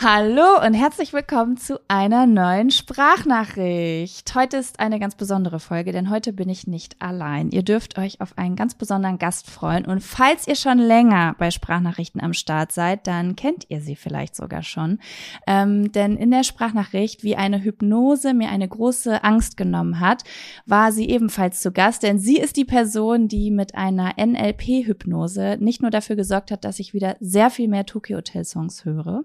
[0.00, 4.32] Hallo und herzlich willkommen zu einer neuen Sprachnachricht.
[4.32, 7.50] Heute ist eine ganz besondere Folge, denn heute bin ich nicht allein.
[7.50, 11.50] Ihr dürft euch auf einen ganz besonderen Gast freuen und falls ihr schon länger bei
[11.50, 15.00] Sprachnachrichten am Start seid, dann kennt ihr sie vielleicht sogar schon.
[15.48, 20.22] Ähm, denn in der Sprachnachricht, wie eine Hypnose mir eine große Angst genommen hat,
[20.64, 25.82] war sie ebenfalls zu Gast, denn sie ist die Person, die mit einer NLP-Hypnose nicht
[25.82, 29.24] nur dafür gesorgt hat, dass ich wieder sehr viel mehr Tokyo Hotel Songs höre,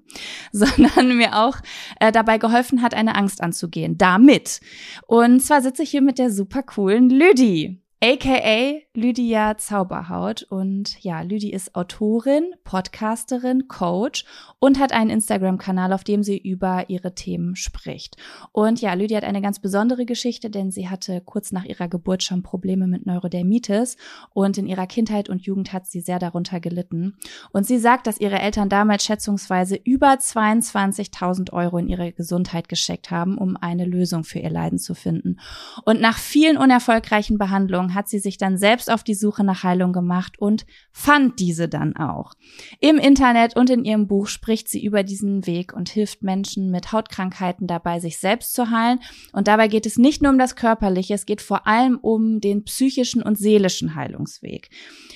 [0.65, 1.57] sondern mir auch
[1.99, 3.97] äh, dabei geholfen hat, eine Angst anzugehen.
[3.97, 4.59] Damit.
[5.07, 10.43] Und zwar sitze ich hier mit der super coolen Lüdi aka Lydia Zauberhaut.
[10.43, 14.25] Und ja, Lüdi ist Autorin, Podcasterin, Coach
[14.59, 18.17] und hat einen Instagram-Kanal, auf dem sie über ihre Themen spricht.
[18.51, 22.21] Und ja, Lydia hat eine ganz besondere Geschichte, denn sie hatte kurz nach ihrer Geburt
[22.21, 23.97] schon Probleme mit Neurodermitis
[24.33, 27.17] und in ihrer Kindheit und Jugend hat sie sehr darunter gelitten.
[27.51, 33.09] Und sie sagt, dass ihre Eltern damals schätzungsweise über 22.000 Euro in ihre Gesundheit gescheckt
[33.09, 35.39] haben, um eine Lösung für ihr Leiden zu finden.
[35.83, 39.93] Und nach vielen unerfolgreichen Behandlungen hat sie sich dann selbst auf die Suche nach Heilung
[39.93, 42.33] gemacht und fand diese dann auch.
[42.79, 46.91] Im Internet und in ihrem Buch spricht sie über diesen Weg und hilft Menschen mit
[46.91, 48.99] Hautkrankheiten dabei, sich selbst zu heilen.
[49.31, 52.63] Und dabei geht es nicht nur um das Körperliche, es geht vor allem um den
[52.63, 54.69] psychischen und seelischen Heilungsweg.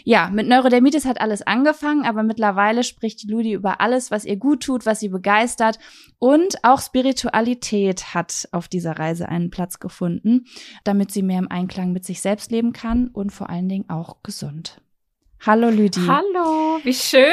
[0.04, 4.64] Ja, mit Neurodermitis hat alles angefangen, aber mittlerweile spricht Ludi über alles, was ihr gut
[4.64, 5.80] tut, was sie begeistert
[6.20, 10.46] und auch Spiritualität hat auf dieser Reise einen Platz gefunden,
[10.84, 14.18] damit sie mehr im Einklang mit sich selbst leben kann und vor allen Dingen auch
[14.24, 14.82] gesund.
[15.46, 16.02] Hallo Lüdi.
[16.08, 17.32] Hallo, wie schön.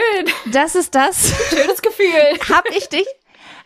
[0.52, 1.32] Das ist das.
[1.50, 2.38] Schönes Gefühl.
[2.48, 3.06] Hab ich dich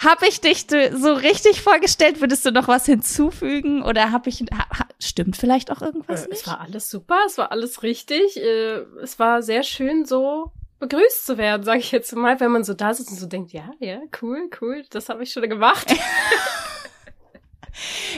[0.01, 2.21] hab ich dich so richtig vorgestellt?
[2.21, 6.43] Würdest du noch was hinzufügen oder hab ich ha, stimmt vielleicht auch irgendwas äh, nicht?
[6.43, 8.37] Es war alles super, es war alles richtig.
[8.37, 12.63] Äh, es war sehr schön so begrüßt zu werden, sage ich jetzt mal, wenn man
[12.63, 15.93] so da sitzt und so denkt, ja, ja, cool, cool, das habe ich schon gemacht.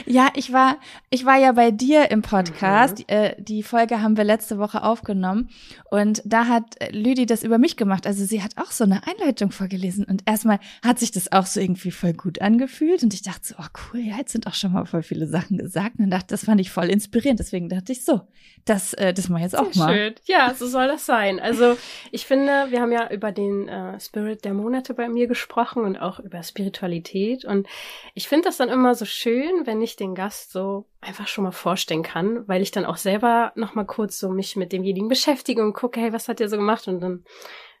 [0.05, 0.77] Ja, ich war,
[1.09, 2.99] ich war ja bei dir im Podcast.
[2.99, 3.05] Mhm.
[3.07, 5.49] Äh, die Folge haben wir letzte Woche aufgenommen
[5.89, 8.07] und da hat Lüdi das über mich gemacht.
[8.07, 11.59] Also sie hat auch so eine Einleitung vorgelesen und erstmal hat sich das auch so
[11.59, 14.73] irgendwie voll gut angefühlt und ich dachte so, oh cool, ja, jetzt sind auch schon
[14.73, 17.39] mal voll viele Sachen gesagt und dachte, das fand ich voll inspirierend.
[17.39, 18.21] Deswegen dachte ich so,
[18.65, 19.95] das, äh, das mal jetzt auch Sehr mal.
[19.95, 20.15] Schön.
[20.25, 21.39] Ja, so soll das sein.
[21.39, 21.77] Also
[22.11, 25.97] ich finde, wir haben ja über den äh, Spirit der Monate bei mir gesprochen und
[25.97, 27.67] auch über Spiritualität und
[28.13, 31.51] ich finde das dann immer so schön, wenn ich den Gast so einfach schon mal
[31.51, 35.63] vorstellen kann, weil ich dann auch selber noch mal kurz so mich mit demjenigen beschäftige
[35.63, 36.87] und gucke, hey, was hat der so gemacht?
[36.87, 37.23] Und dann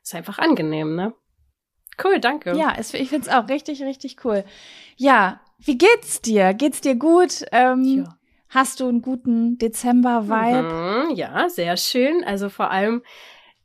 [0.03, 1.13] ist einfach angenehm, ne?
[2.03, 2.55] Cool, danke.
[2.55, 4.43] Ja, es, ich find's auch richtig, richtig cool.
[4.97, 6.53] Ja, wie geht's dir?
[6.53, 7.45] Geht's dir gut?
[7.51, 8.17] Ähm, ja.
[8.49, 11.07] Hast du einen guten Dezember-Vibe?
[11.07, 12.23] Mhm, ja, sehr schön.
[12.23, 13.03] Also vor allem,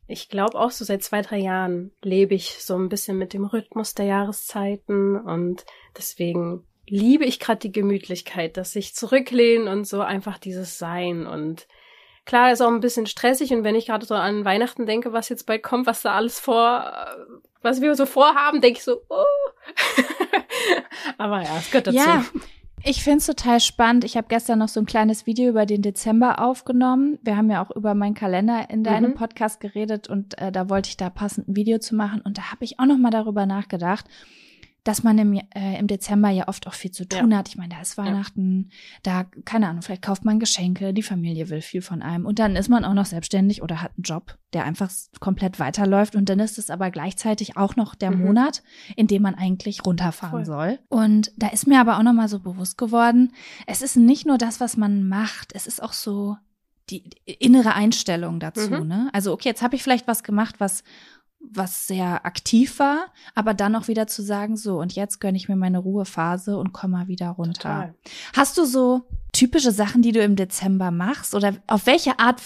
[0.07, 3.45] ich glaube auch so seit zwei, drei Jahren lebe ich so ein bisschen mit dem
[3.45, 5.65] Rhythmus der Jahreszeiten und
[5.97, 11.67] deswegen liebe ich gerade die Gemütlichkeit, dass sich zurücklehnen und so einfach dieses Sein und
[12.25, 15.29] klar ist auch ein bisschen stressig und wenn ich gerade so an Weihnachten denke, was
[15.29, 16.93] jetzt bald kommt, was da alles vor,
[17.61, 19.23] was wir so vorhaben, denke ich so, oh.
[21.17, 21.97] Aber ja, es gehört dazu.
[21.97, 22.25] Ja.
[22.83, 24.03] Ich finde es total spannend.
[24.03, 27.17] Ich habe gestern noch so ein kleines Video über den Dezember aufgenommen.
[27.23, 29.15] Wir haben ja auch über meinen Kalender in deinem mhm.
[29.15, 32.51] Podcast geredet und äh, da wollte ich da passend ein Video zu machen und da
[32.51, 34.05] habe ich auch noch mal darüber nachgedacht
[34.87, 37.39] dass man im, äh, im Dezember ja oft auch viel zu tun ja.
[37.39, 37.49] hat.
[37.49, 38.69] Ich meine, da ist Weihnachten,
[39.05, 39.23] ja.
[39.23, 42.55] da, keine Ahnung, vielleicht kauft man Geschenke, die Familie will viel von einem und dann
[42.55, 44.89] ist man auch noch selbstständig oder hat einen Job, der einfach
[45.19, 48.23] komplett weiterläuft und dann ist es aber gleichzeitig auch noch der mhm.
[48.23, 48.63] Monat,
[48.95, 50.45] in dem man eigentlich runterfahren Voll.
[50.45, 50.79] soll.
[50.87, 53.33] Und da ist mir aber auch noch mal so bewusst geworden,
[53.65, 56.37] es ist nicht nur das, was man macht, es ist auch so
[56.89, 58.87] die, die innere Einstellung dazu, mhm.
[58.87, 59.09] ne?
[59.11, 60.85] Also okay, jetzt habe ich vielleicht was gemacht, was
[61.51, 65.49] was sehr aktiv war, aber dann auch wieder zu sagen, so, und jetzt gönne ich
[65.49, 67.53] mir meine Ruhephase und komme mal wieder runter.
[67.53, 67.95] Total.
[68.35, 69.03] Hast du so
[69.33, 71.35] typische Sachen, die du im Dezember machst?
[71.35, 72.41] Oder auf welche Art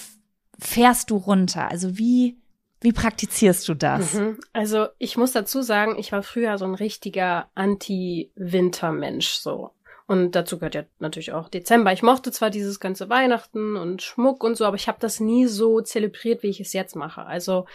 [0.60, 1.70] fährst du runter?
[1.70, 2.38] Also wie,
[2.82, 4.14] wie praktizierst du das?
[4.14, 4.40] Mhm.
[4.54, 9.72] Also ich muss dazu sagen, ich war früher so ein richtiger Anti-Winter-Mensch, so.
[10.12, 11.94] Und dazu gehört ja natürlich auch Dezember.
[11.94, 15.46] Ich mochte zwar dieses ganze Weihnachten und Schmuck und so, aber ich habe das nie
[15.46, 17.26] so zelebriert, wie ich es jetzt mache.
[17.26, 17.66] Also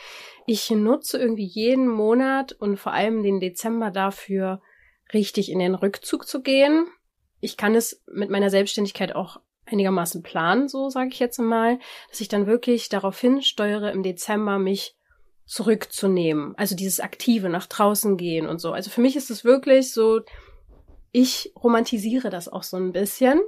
[0.44, 4.60] ich nutze irgendwie jeden Monat und vor allem den Dezember dafür,
[5.14, 6.86] richtig in den Rückzug zu gehen.
[7.40, 11.78] Ich kann es mit meiner Selbstständigkeit auch einigermaßen planen, so sage ich jetzt mal,
[12.10, 14.94] dass ich dann wirklich darauf hinsteuere, im Dezember mich
[15.46, 16.54] zurückzunehmen.
[16.58, 18.72] Also dieses aktive nach draußen gehen und so.
[18.72, 20.20] Also für mich ist es wirklich so
[21.12, 23.41] ich romantisiere das auch so ein bisschen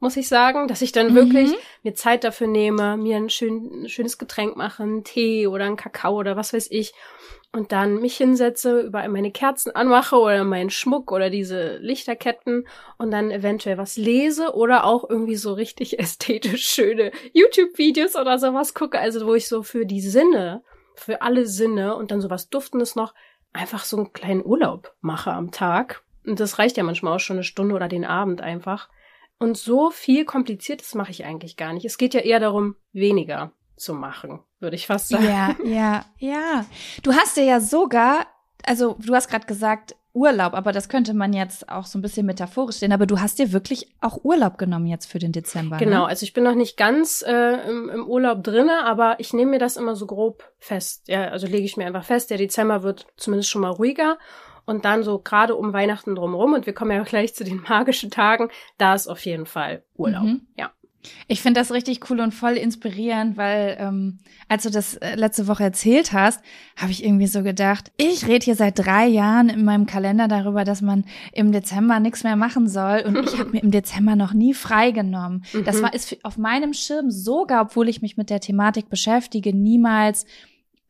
[0.00, 1.14] muss ich sagen, dass ich dann Mhm.
[1.14, 1.54] wirklich
[1.84, 6.16] mir Zeit dafür nehme, mir ein, schön, schönes Getränk mache, einen Tee oder einen Kakao
[6.16, 6.92] oder was weiß ich.
[7.52, 12.66] Und dann mich hinsetze, überall meine Kerzen anmache oder meinen Schmuck oder diese Lichterketten
[12.98, 18.74] und dann eventuell was lese oder auch irgendwie so richtig ästhetisch schöne YouTube-Videos oder sowas
[18.74, 18.98] gucke.
[18.98, 20.64] Also wo ich so für die Sinne,
[20.96, 23.14] für alle Sinne und dann sowas Duftendes noch
[23.52, 26.02] einfach so einen kleinen Urlaub mache am Tag.
[26.26, 28.88] Und das reicht ja manchmal auch schon eine Stunde oder den Abend einfach.
[29.38, 31.84] Und so viel Kompliziertes mache ich eigentlich gar nicht.
[31.84, 35.24] Es geht ja eher darum, weniger zu machen, würde ich fast sagen.
[35.24, 36.64] Ja, ja, ja.
[37.02, 38.26] Du hast dir ja sogar,
[38.64, 42.26] also du hast gerade gesagt Urlaub, aber das könnte man jetzt auch so ein bisschen
[42.26, 45.78] metaphorisch sehen, aber du hast dir wirklich auch Urlaub genommen jetzt für den Dezember.
[45.78, 46.06] Genau, Ne?
[46.06, 49.58] also ich bin noch nicht ganz äh, im, im Urlaub drinne, aber ich nehme mir
[49.58, 51.08] das immer so grob fest.
[51.08, 54.18] Ja, also lege ich mir einfach fest, der Dezember wird zumindest schon mal ruhiger.
[54.64, 58.10] Und dann so gerade um Weihnachten drumherum, und wir kommen ja gleich zu den magischen
[58.10, 58.48] Tagen,
[58.78, 60.24] da ist auf jeden Fall Urlaub.
[60.24, 60.42] Mhm.
[60.56, 60.70] Ja.
[61.26, 65.48] Ich finde das richtig cool und voll inspirierend, weil ähm, als du das äh, letzte
[65.48, 66.40] Woche erzählt hast,
[66.76, 70.62] habe ich irgendwie so gedacht, ich rede hier seit drei Jahren in meinem Kalender darüber,
[70.62, 74.32] dass man im Dezember nichts mehr machen soll und ich habe mir im Dezember noch
[74.32, 75.44] nie freigenommen.
[75.64, 75.82] Das Mhm.
[75.82, 80.24] war ist auf meinem Schirm sogar, obwohl ich mich mit der Thematik beschäftige, niemals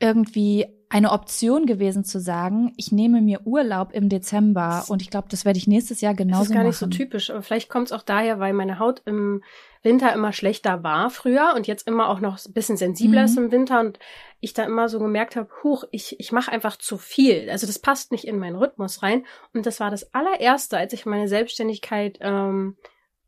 [0.02, 5.28] irgendwie eine Option gewesen zu sagen, ich nehme mir Urlaub im Dezember und ich glaube,
[5.30, 6.92] das werde ich nächstes Jahr Das genauso ist gar nicht machen.
[6.92, 9.42] so typisch, aber vielleicht kommt es auch daher, weil meine Haut im
[9.82, 13.24] Winter immer schlechter war früher und jetzt immer auch noch ein bisschen sensibler Mhm.
[13.24, 13.98] ist im Winter und
[14.40, 17.48] ich da immer so gemerkt habe, huch, ich, ich mache einfach zu viel.
[17.48, 19.24] Also das passt nicht in meinen Rhythmus rein.
[19.54, 22.76] Und das war das allererste, als ich meine Selbstständigkeit ähm,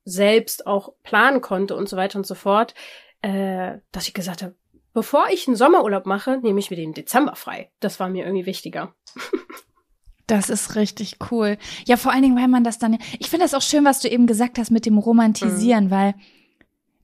[0.04, 2.74] selbst auch planen konnte und so weiter und so fort,
[3.22, 4.54] äh, dass ich gesagt habe,
[4.94, 7.70] bevor ich einen Sommerurlaub mache, nehme ich mir den Dezember frei.
[7.80, 8.94] Das war mir irgendwie wichtiger.
[10.26, 11.58] Das ist richtig cool.
[11.84, 12.96] Ja, vor allen Dingen, weil man das dann.
[13.18, 15.00] Ich finde das auch schön, was du eben gesagt hast mit dem Mhm.
[15.00, 16.14] Romantisieren, weil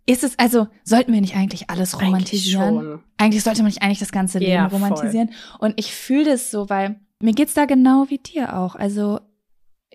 [0.07, 2.79] ist es, also sollten wir nicht eigentlich alles romantisieren?
[2.79, 3.01] Eigentlich.
[3.19, 4.81] Eigentlich sollte man nicht eigentlich das ganze Leben Ja, voll.
[4.81, 5.31] romantisieren.
[5.59, 8.75] Und ich fühle das so, weil mir geht's da genau wie dir auch.
[8.75, 9.21] Also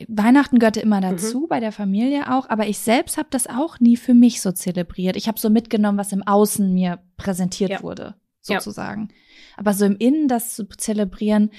[0.08, 1.02] Weihnachten gehörte immer Mhm.
[1.04, 4.52] dazu, bei der Familie auch, aber ich selbst habe das auch nie für mich so
[4.52, 5.16] zelebriert.
[5.16, 7.82] Ich habe so mitgenommen, was im Außen mir präsentiert Ja.
[7.84, 8.16] wurde,
[8.46, 8.60] Ja.
[8.60, 9.10] sozusagen.
[9.58, 11.50] Aber so im Innen das zu zelebrieren,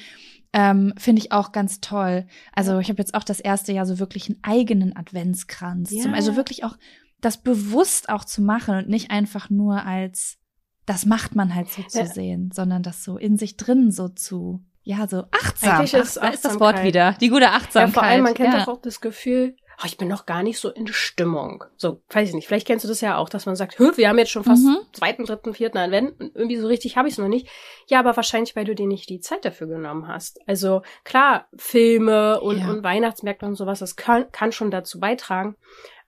[0.52, 2.26] ähm, finde ich auch ganz toll.
[2.52, 5.90] Also ich habe jetzt auch das erste Jahr so wirklich einen eigenen Adventskranz.
[5.90, 6.02] Ja.
[6.02, 6.76] Zum, also wirklich auch
[7.20, 10.38] das bewusst auch zu machen und nicht einfach nur als,
[10.84, 12.06] das macht man halt so zu Ja.
[12.06, 15.78] sehen, sondern das so in sich drin so zu, ja, so achtsam.
[15.78, 17.16] Eigentlich ist Ach, da ist das Wort wieder.
[17.20, 17.92] Die gute Ja, Achtsamkeit.
[17.94, 18.60] vor allem, man kennt ja.
[18.60, 21.64] doch auch das Gefühl, oh, ich bin noch gar nicht so in Stimmung.
[21.76, 24.08] So, weiß ich nicht, vielleicht kennst du das ja auch, dass man sagt, "Hö, wir
[24.08, 24.78] haben jetzt schon fast Mhm.
[24.92, 27.48] zweiten, dritten, vierten Advent und irgendwie so richtig habe ich es noch nicht.
[27.88, 30.38] Ja, aber wahrscheinlich, weil du dir nicht die Zeit dafür genommen hast.
[30.46, 32.70] Also klar, Filme und, Ja.
[32.70, 35.56] und Weihnachtsmärkte und sowas, das kann, kann schon dazu beitragen.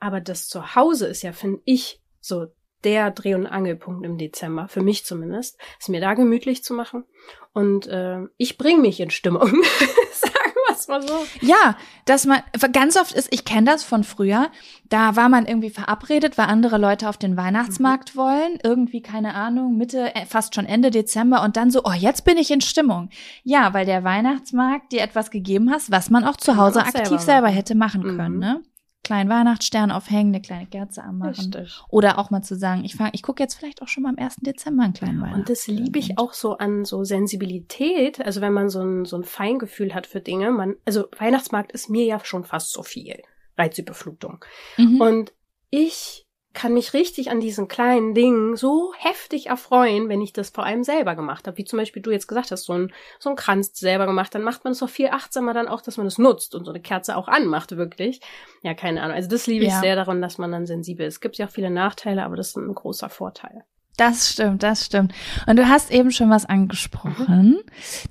[0.01, 2.47] Aber das Zuhause ist ja, finde ich, so
[2.85, 7.05] der Dreh- und Angelpunkt im Dezember, für mich zumindest, ist mir da gemütlich zu machen.
[7.53, 9.49] Und äh, ich bringe mich in Stimmung.
[10.13, 11.15] Sagen wir es mal so.
[11.41, 12.41] Ja, dass man
[12.73, 14.51] ganz oft ist, ich kenne das von früher,
[14.89, 18.19] da war man irgendwie verabredet, weil andere Leute auf den Weihnachtsmarkt Mhm.
[18.19, 22.25] wollen, irgendwie keine Ahnung, Mitte, äh, fast schon Ende Dezember und dann so, oh, jetzt
[22.25, 23.11] bin ich in Stimmung.
[23.43, 27.19] Ja, weil der Weihnachtsmarkt dir etwas gegeben hast, was man auch zu Hause aktiv selber
[27.21, 28.41] selber hätte machen können, Mhm.
[28.41, 28.63] ne?
[29.09, 31.31] Kleinen Weihnachtsstern aufhängen, eine kleine Kerze anmachen.
[31.31, 31.81] Richtig.
[31.89, 34.37] Oder auch mal zu sagen, ich ich gucke jetzt vielleicht auch schon mal am 1.
[34.43, 35.41] Dezember einen kleinen Weihnachtsstern.
[35.41, 39.17] Und das liebe ich auch so an so Sensibilität, also wenn man so ein, so
[39.17, 40.51] ein Feingefühl hat für Dinge.
[40.51, 43.23] Man, also Weihnachtsmarkt ist mir ja schon fast so viel.
[43.57, 44.45] Reizüberflutung.
[44.77, 45.01] Mhm.
[45.01, 45.33] Und
[45.71, 50.65] ich kann mich richtig an diesen kleinen Dingen so heftig erfreuen, wenn ich das vor
[50.65, 51.57] allem selber gemacht habe.
[51.59, 54.43] Wie zum Beispiel du jetzt gesagt hast, so ein, so ein Kranz selber gemacht, dann
[54.43, 56.81] macht man es doch viel achtsamer dann auch, dass man es nutzt und so eine
[56.81, 58.21] Kerze auch anmacht, wirklich.
[58.63, 59.15] Ja, keine Ahnung.
[59.15, 59.81] Also das liebe ich Ja.
[59.81, 61.15] sehr daran, dass man dann sensibel ist.
[61.15, 63.65] Es gibt ja auch viele Nachteile, aber das ist ein großer Vorteil.
[63.99, 65.13] Das stimmt, das stimmt.
[65.47, 67.59] Und du hast eben schon was angesprochen,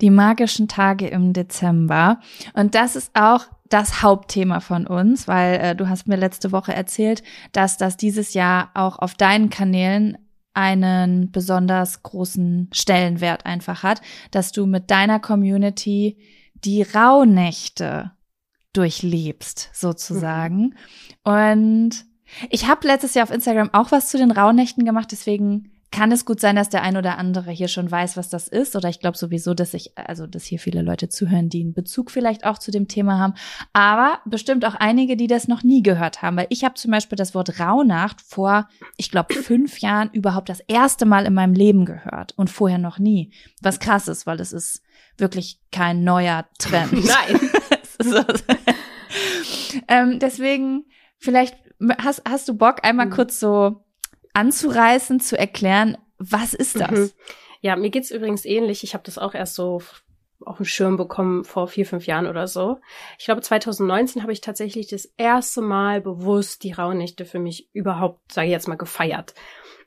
[0.02, 2.20] die magischen Tage im Dezember.
[2.52, 6.74] Und das ist auch das Hauptthema von uns, weil äh, du hast mir letzte Woche
[6.74, 10.18] erzählt, dass das dieses Jahr auch auf deinen Kanälen
[10.52, 16.18] einen besonders großen Stellenwert einfach hat, dass du mit deiner Community
[16.64, 18.12] die Rauhnächte
[18.74, 20.74] durchlebst, sozusagen.
[21.24, 22.04] Und
[22.50, 26.24] ich habe letztes Jahr auf Instagram auch was zu den Rauhnächten gemacht, deswegen kann es
[26.24, 28.76] gut sein, dass der ein oder andere hier schon weiß, was das ist.
[28.76, 32.10] Oder ich glaube sowieso, dass ich, also dass hier viele Leute zuhören, die einen Bezug
[32.10, 33.34] vielleicht auch zu dem Thema haben.
[33.72, 36.36] Aber bestimmt auch einige, die das noch nie gehört haben.
[36.36, 40.60] Weil ich habe zum Beispiel das Wort Rauhnacht vor, ich glaube, fünf Jahren überhaupt das
[40.60, 43.32] erste Mal in meinem Leben gehört und vorher noch nie.
[43.62, 44.82] Was krass ist, weil es ist
[45.16, 46.92] wirklich kein neuer Trend.
[47.04, 47.50] Nein.
[49.88, 50.84] ähm, deswegen,
[51.18, 51.56] vielleicht
[51.98, 53.10] hast, hast du Bock, einmal mhm.
[53.10, 53.84] kurz so
[54.38, 56.90] anzureißen, zu erklären, was ist das?
[56.90, 57.10] Mhm.
[57.60, 58.84] Ja, mir geht's übrigens ähnlich.
[58.84, 59.82] Ich habe das auch erst so
[60.44, 62.78] auf dem Schirm bekommen vor vier, fünf Jahren oder so.
[63.18, 68.32] Ich glaube, 2019 habe ich tatsächlich das erste Mal bewusst die Rauhnächte für mich überhaupt,
[68.32, 69.34] sage ich jetzt mal, gefeiert.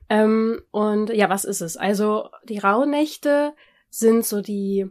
[0.10, 1.78] Ähm, und ja, was ist es?
[1.78, 3.54] Also die Rauhnächte
[3.90, 4.90] sind so die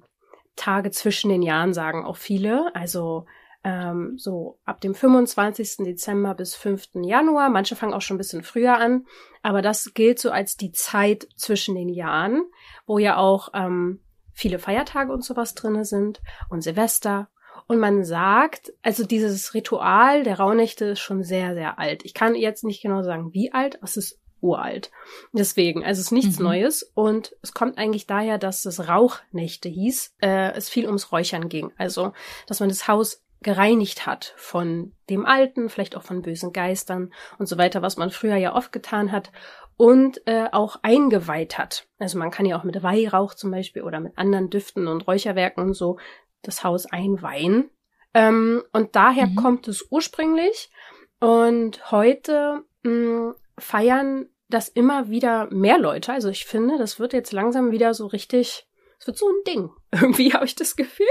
[0.56, 2.74] Tage zwischen den Jahren, sagen auch viele.
[2.74, 3.26] Also
[3.64, 5.84] ähm, so ab dem 25.
[5.84, 6.90] Dezember bis 5.
[7.02, 7.50] Januar.
[7.50, 9.06] Manche fangen auch schon ein bisschen früher an,
[9.42, 12.42] aber das gilt so als die Zeit zwischen den Jahren,
[12.86, 14.00] wo ja auch ähm,
[14.32, 17.28] viele Feiertage und sowas drinne sind und Silvester.
[17.66, 22.04] Und man sagt, also dieses Ritual der Rauhnächte ist schon sehr, sehr alt.
[22.04, 24.90] Ich kann jetzt nicht genau sagen, wie alt, es ist uralt.
[25.32, 26.46] Deswegen, also es ist nichts mhm.
[26.46, 31.48] Neues und es kommt eigentlich daher, dass es Rauchnächte hieß, äh, es viel ums Räuchern
[31.48, 31.72] ging.
[31.76, 32.12] Also,
[32.46, 37.46] dass man das Haus gereinigt hat von dem Alten, vielleicht auch von bösen Geistern und
[37.46, 39.32] so weiter, was man früher ja oft getan hat
[39.76, 41.86] und äh, auch eingeweiht hat.
[41.98, 45.64] Also man kann ja auch mit Weihrauch zum Beispiel oder mit anderen Düften und Räucherwerken
[45.64, 45.98] und so
[46.42, 47.70] das Haus einweihen.
[48.12, 49.36] Ähm, und daher mhm.
[49.36, 50.70] kommt es ursprünglich.
[51.18, 56.12] Und heute mh, mm, feiern das immer wieder mehr Leute.
[56.12, 58.66] Also ich finde, das wird jetzt langsam wieder so richtig,
[58.98, 59.70] es wird so ein Ding.
[59.92, 61.06] Irgendwie habe ich das Gefühl.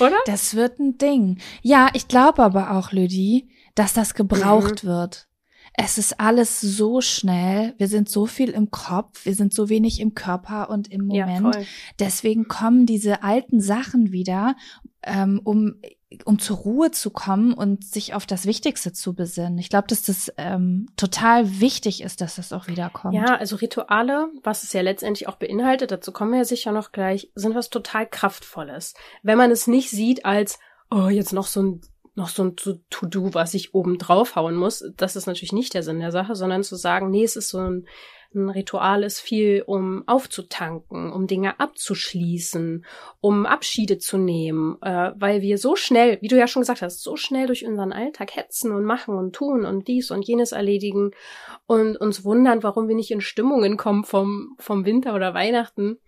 [0.00, 0.16] Oder?
[0.26, 1.38] Das wird ein Ding.
[1.62, 4.88] Ja, ich glaube aber auch, Lüdi, dass das gebraucht mhm.
[4.88, 5.28] wird.
[5.74, 7.74] Es ist alles so schnell.
[7.78, 9.24] Wir sind so viel im Kopf.
[9.24, 11.54] Wir sind so wenig im Körper und im Moment.
[11.54, 11.62] Ja,
[11.98, 14.54] Deswegen kommen diese alten Sachen wieder,
[15.02, 15.76] ähm, um
[16.24, 19.58] um zur Ruhe zu kommen und sich auf das Wichtigste zu besinnen.
[19.58, 23.14] Ich glaube, dass das ähm, total wichtig ist, dass das auch wiederkommt.
[23.14, 26.92] Ja, also Rituale, was es ja letztendlich auch beinhaltet, dazu kommen wir ja sicher noch
[26.92, 28.94] gleich, sind was total kraftvolles.
[29.22, 30.58] Wenn man es nicht sieht als,
[30.90, 31.80] oh, jetzt noch so ein
[32.14, 34.84] noch so ein To-Do, was ich oben draufhauen muss.
[34.96, 37.58] Das ist natürlich nicht der Sinn der Sache, sondern zu sagen, nee, es ist so
[37.58, 37.86] ein
[38.34, 42.84] ein Ritual ist viel, um aufzutanken, um Dinge abzuschließen,
[43.20, 47.02] um Abschiede zu nehmen, äh, weil wir so schnell, wie du ja schon gesagt hast,
[47.02, 51.12] so schnell durch unseren Alltag hetzen und machen und tun und dies und jenes erledigen
[51.66, 55.98] und uns wundern, warum wir nicht in Stimmungen kommen vom, vom Winter oder Weihnachten.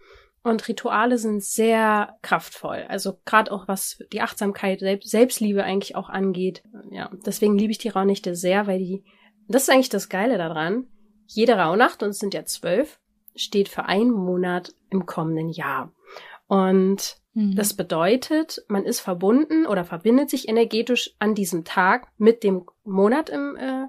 [0.45, 2.85] Und Rituale sind sehr kraftvoll.
[2.89, 6.63] Also gerade auch was die Achtsamkeit, Selbstliebe eigentlich auch angeht.
[6.91, 9.05] Ja, deswegen liebe ich die Rauhnächte sehr, weil die,
[9.49, 10.87] das ist eigentlich das Geile daran.
[11.27, 13.01] Jede Rauhnacht, und es sind ja zwölf,
[13.35, 15.95] steht für einen Monat im kommenden Jahr.
[16.47, 17.57] Und mhm.
[17.57, 23.31] das bedeutet, man ist verbunden oder verbindet sich energetisch an diesem Tag mit dem Monat
[23.31, 23.87] im äh,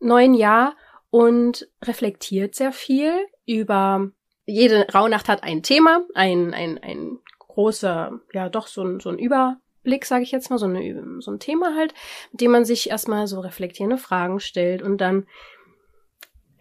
[0.00, 0.74] neuen Jahr
[1.10, 3.12] und reflektiert sehr viel
[3.44, 4.10] über
[4.48, 9.18] jede Rauhnacht hat ein Thema, ein, ein, ein großer, ja doch so ein, so ein
[9.18, 11.92] Überblick, sage ich jetzt mal, so, eine, so ein Thema halt,
[12.32, 15.26] mit dem man sich erstmal so reflektierende Fragen stellt und dann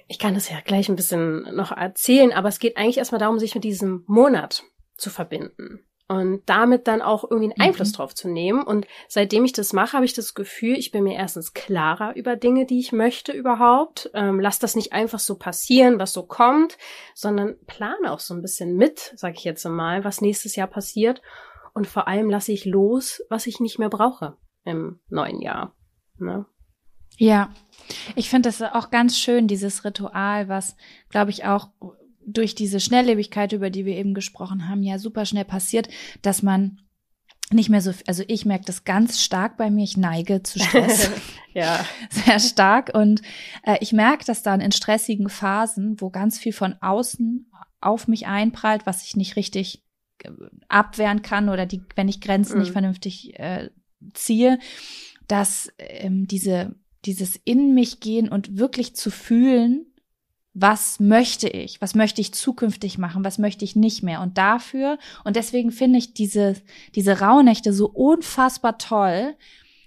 [0.10, 3.40] ich kann das ja gleich ein bisschen noch erzählen, aber es geht eigentlich erstmal darum,
[3.40, 4.64] sich mit diesem Monat
[4.96, 7.96] zu verbinden und damit dann auch irgendwie einen Einfluss mhm.
[7.96, 8.64] drauf zu nehmen.
[8.64, 12.36] Und seitdem ich das mache, habe ich das Gefühl, ich bin mir erstens klarer über
[12.36, 14.10] Dinge, die ich möchte überhaupt.
[14.14, 16.78] Ähm, lass das nicht einfach so passieren, was so kommt,
[17.14, 21.22] sondern plane auch so ein bisschen mit, sage ich jetzt mal, was nächstes Jahr passiert.
[21.74, 25.76] Und vor allem lasse ich los, was ich nicht mehr brauche im neuen Jahr.
[26.18, 26.46] Ne?
[27.18, 27.50] Ja,
[28.16, 30.76] ich finde das auch ganz schön, dieses Ritual, was,
[31.10, 31.70] glaube ich, auch
[32.28, 35.88] durch diese Schnelllebigkeit, über die wir eben gesprochen haben, ja super schnell passiert,
[36.22, 36.82] dass man
[37.52, 41.10] nicht mehr so, also ich merke das ganz stark bei mir, ich neige zu Stress.
[41.54, 41.86] ja.
[42.10, 42.92] Sehr stark.
[42.94, 43.22] Und
[43.64, 48.28] äh, ich merke das dann in stressigen Phasen, wo ganz viel von außen auf mich
[48.28, 49.86] einprallt, was ich nicht richtig
[50.24, 50.30] äh,
[50.68, 52.60] abwehren kann oder die, wenn ich Grenzen mhm.
[52.64, 53.70] nicht vernünftig äh,
[54.14, 54.60] ziehe,
[55.28, 59.86] dass ähm, diese dieses in mich gehen und wirklich zu fühlen,
[60.60, 64.22] was möchte ich, was möchte ich zukünftig machen, was möchte ich nicht mehr.
[64.22, 66.56] Und dafür, und deswegen finde ich diese,
[66.96, 69.36] diese Rauhnächte so unfassbar toll,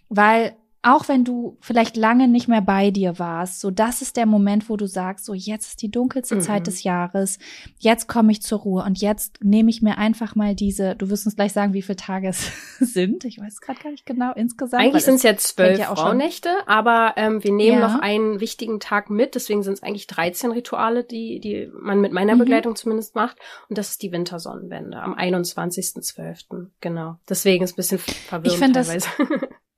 [0.08, 4.24] weil auch wenn du vielleicht lange nicht mehr bei dir warst, so das ist der
[4.24, 6.40] Moment, wo du sagst, so jetzt ist die dunkelste mhm.
[6.40, 7.38] Zeit des Jahres,
[7.78, 11.26] jetzt komme ich zur Ruhe und jetzt nehme ich mir einfach mal diese, du wirst
[11.26, 13.26] uns gleich sagen, wie viele Tage es sind.
[13.26, 14.82] Ich weiß gerade gar nicht genau insgesamt.
[14.82, 17.88] Eigentlich sind es jetzt zwölf ja Frauennächte, aber ähm, wir nehmen ja.
[17.88, 22.12] noch einen wichtigen Tag mit, deswegen sind es eigentlich 13 Rituale, die, die man mit
[22.12, 22.40] meiner mhm.
[22.40, 23.36] Begleitung zumindest macht.
[23.68, 26.68] Und das ist die Wintersonnenwende am 21.12.
[26.80, 27.16] Genau.
[27.28, 29.08] Deswegen ist es ein bisschen verwirrend ich teilweise.
[29.18, 29.28] Das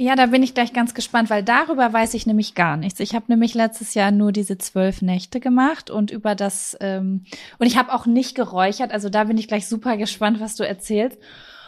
[0.00, 3.00] Ja, da bin ich gleich ganz gespannt, weil darüber weiß ich nämlich gar nichts.
[3.00, 7.26] Ich habe nämlich letztes Jahr nur diese zwölf Nächte gemacht und über das ähm,
[7.58, 8.92] und ich habe auch nicht geräuchert.
[8.92, 11.18] Also da bin ich gleich super gespannt, was du erzählst.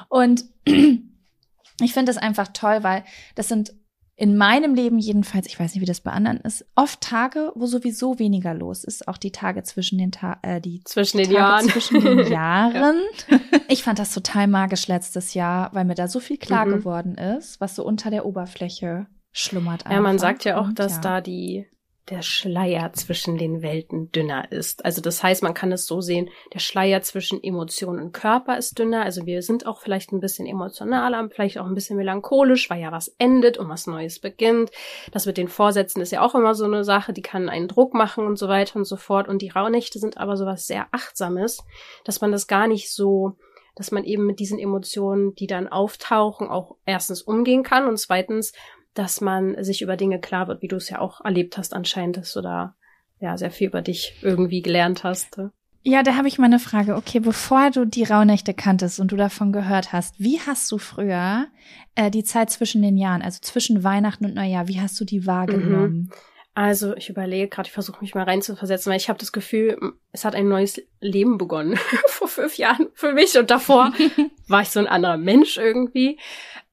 [0.08, 3.74] Und ich finde das einfach toll, weil das sind
[4.16, 7.66] in meinem Leben jedenfalls, ich weiß nicht, wie das bei anderen ist, oft Tage, wo
[7.66, 9.08] sowieso weniger los ist.
[9.08, 11.68] Auch die Tage zwischen den Ta äh, die zwischen den Tage Jahren.
[11.68, 12.96] zwischen den Jahren.
[13.28, 13.40] ja.
[13.68, 16.70] Ich fand das total magisch letztes Jahr, weil mir da so viel klar mhm.
[16.72, 19.86] geworden ist, was so unter der Oberfläche schlummert.
[19.86, 19.92] Einfach.
[19.92, 21.00] Ja, man sagt ja auch, dass ja.
[21.00, 21.66] da die
[22.10, 24.84] der Schleier zwischen den Welten dünner ist.
[24.84, 28.78] Also das heißt, man kann es so sehen, der Schleier zwischen Emotion und Körper ist
[28.78, 29.02] dünner.
[29.02, 32.90] Also wir sind auch vielleicht ein bisschen emotionaler, vielleicht auch ein bisschen melancholisch, weil ja
[32.90, 34.70] was endet und was Neues beginnt.
[35.12, 37.94] Das mit den Vorsätzen ist ja auch immer so eine Sache, die kann einen Druck
[37.94, 39.28] machen und so weiter und so fort.
[39.28, 41.62] Und die Rauhnächte sind aber sowas sehr Achtsames,
[42.04, 43.36] dass man das gar nicht so
[43.74, 48.52] dass man eben mit diesen Emotionen, die dann auftauchen, auch erstens umgehen kann und zweitens
[48.94, 52.16] dass man sich über Dinge klar wird, wie du es ja auch erlebt hast anscheinend,
[52.18, 52.74] dass du da
[53.20, 55.38] ja sehr viel über dich irgendwie gelernt hast.
[55.84, 56.94] Ja, da habe ich mal eine Frage.
[56.94, 61.48] Okay, bevor du die Rauhnächte kanntest und du davon gehört hast, wie hast du früher
[61.96, 65.26] äh, die Zeit zwischen den Jahren, also zwischen Weihnachten und Neujahr, wie hast du die
[65.26, 65.92] wahrgenommen?
[65.92, 66.10] Mhm.
[66.54, 70.24] Also ich überlege gerade, ich versuche mich mal reinzuversetzen, weil ich habe das Gefühl, es
[70.24, 73.92] hat ein neues Leben begonnen vor fünf Jahren für mich und davor
[74.48, 76.18] war ich so ein anderer Mensch irgendwie.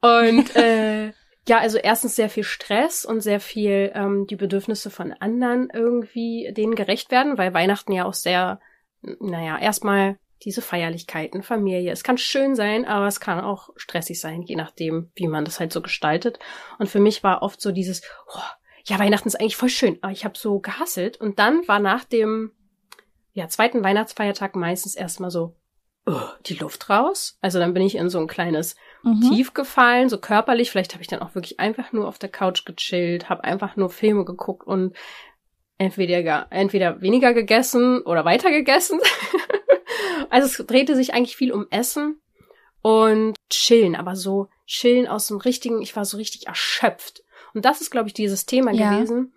[0.01, 1.13] Und äh,
[1.49, 6.53] ja, also erstens sehr viel Stress und sehr viel ähm, die Bedürfnisse von anderen irgendwie
[6.55, 8.59] denen gerecht werden, weil Weihnachten ja auch sehr,
[9.01, 11.91] naja, erstmal diese Feierlichkeiten, Familie.
[11.91, 15.59] Es kann schön sein, aber es kann auch stressig sein, je nachdem, wie man das
[15.59, 16.37] halt so gestaltet.
[16.77, 18.39] Und für mich war oft so dieses, oh,
[18.85, 21.19] ja, Weihnachten ist eigentlich voll schön, aber ich habe so gehasselt.
[21.19, 22.51] Und dann war nach dem
[23.33, 25.55] ja, zweiten Weihnachtsfeiertag meistens erstmal so,
[26.05, 27.39] oh, die Luft raus.
[27.41, 29.21] Also dann bin ich in so ein kleines mhm.
[29.21, 30.71] tief gefallen, so körperlich.
[30.71, 33.89] Vielleicht habe ich dann auch wirklich einfach nur auf der Couch gechillt, habe einfach nur
[33.89, 34.95] Filme geguckt und
[35.77, 38.99] entweder, entweder weniger gegessen oder weiter gegessen.
[40.29, 42.19] also es drehte sich eigentlich viel um Essen
[42.81, 47.23] und chillen, aber so chillen aus dem richtigen, ich war so richtig erschöpft.
[47.53, 48.93] Und das ist, glaube ich, dieses Thema ja.
[48.93, 49.33] gewesen.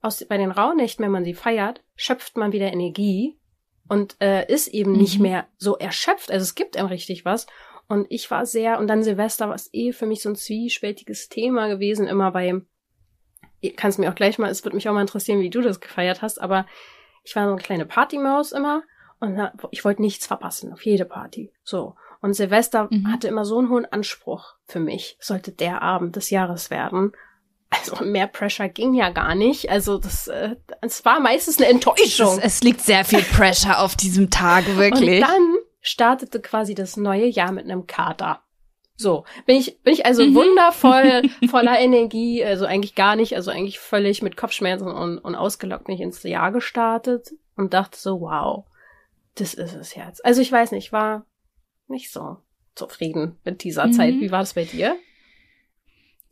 [0.00, 3.38] Aus, bei den Rauhnächten, wenn man sie feiert, schöpft man wieder Energie
[3.88, 4.98] und äh, ist eben mhm.
[4.98, 6.30] nicht mehr so erschöpft.
[6.30, 7.46] Also es gibt einem richtig was.
[7.90, 11.28] Und ich war sehr, und dann Silvester war es eh für mich so ein zwiespältiges
[11.28, 12.54] Thema gewesen, immer bei,
[13.74, 16.22] kannst mir auch gleich mal, es wird mich auch mal interessieren, wie du das gefeiert
[16.22, 16.66] hast, aber
[17.24, 18.84] ich war so eine kleine Partymaus immer
[19.18, 19.36] und
[19.72, 21.52] ich wollte nichts verpassen, auf jede Party.
[21.64, 21.96] So.
[22.20, 23.10] Und Silvester mhm.
[23.10, 25.16] hatte immer so einen hohen Anspruch für mich.
[25.18, 27.10] Sollte der Abend des Jahres werden.
[27.70, 29.68] Also mehr Pressure ging ja gar nicht.
[29.68, 32.38] Also das, äh, es war meistens eine Enttäuschung.
[32.38, 35.22] Es, es liegt sehr viel Pressure auf diesem Tag, wirklich.
[35.24, 38.42] Und dann startete quasi das neue Jahr mit einem Kater.
[38.96, 40.34] So, bin ich, bin ich also mhm.
[40.34, 45.88] wundervoll, voller Energie, also eigentlich gar nicht, also eigentlich völlig mit Kopfschmerzen und, und ausgelockt
[45.88, 48.66] nicht ins Jahr gestartet und dachte so, wow,
[49.36, 50.22] das ist es jetzt.
[50.24, 51.24] Also ich weiß nicht, war
[51.88, 52.36] nicht so
[52.74, 53.92] zufrieden mit dieser mhm.
[53.92, 54.14] Zeit.
[54.20, 54.96] Wie war das bei dir?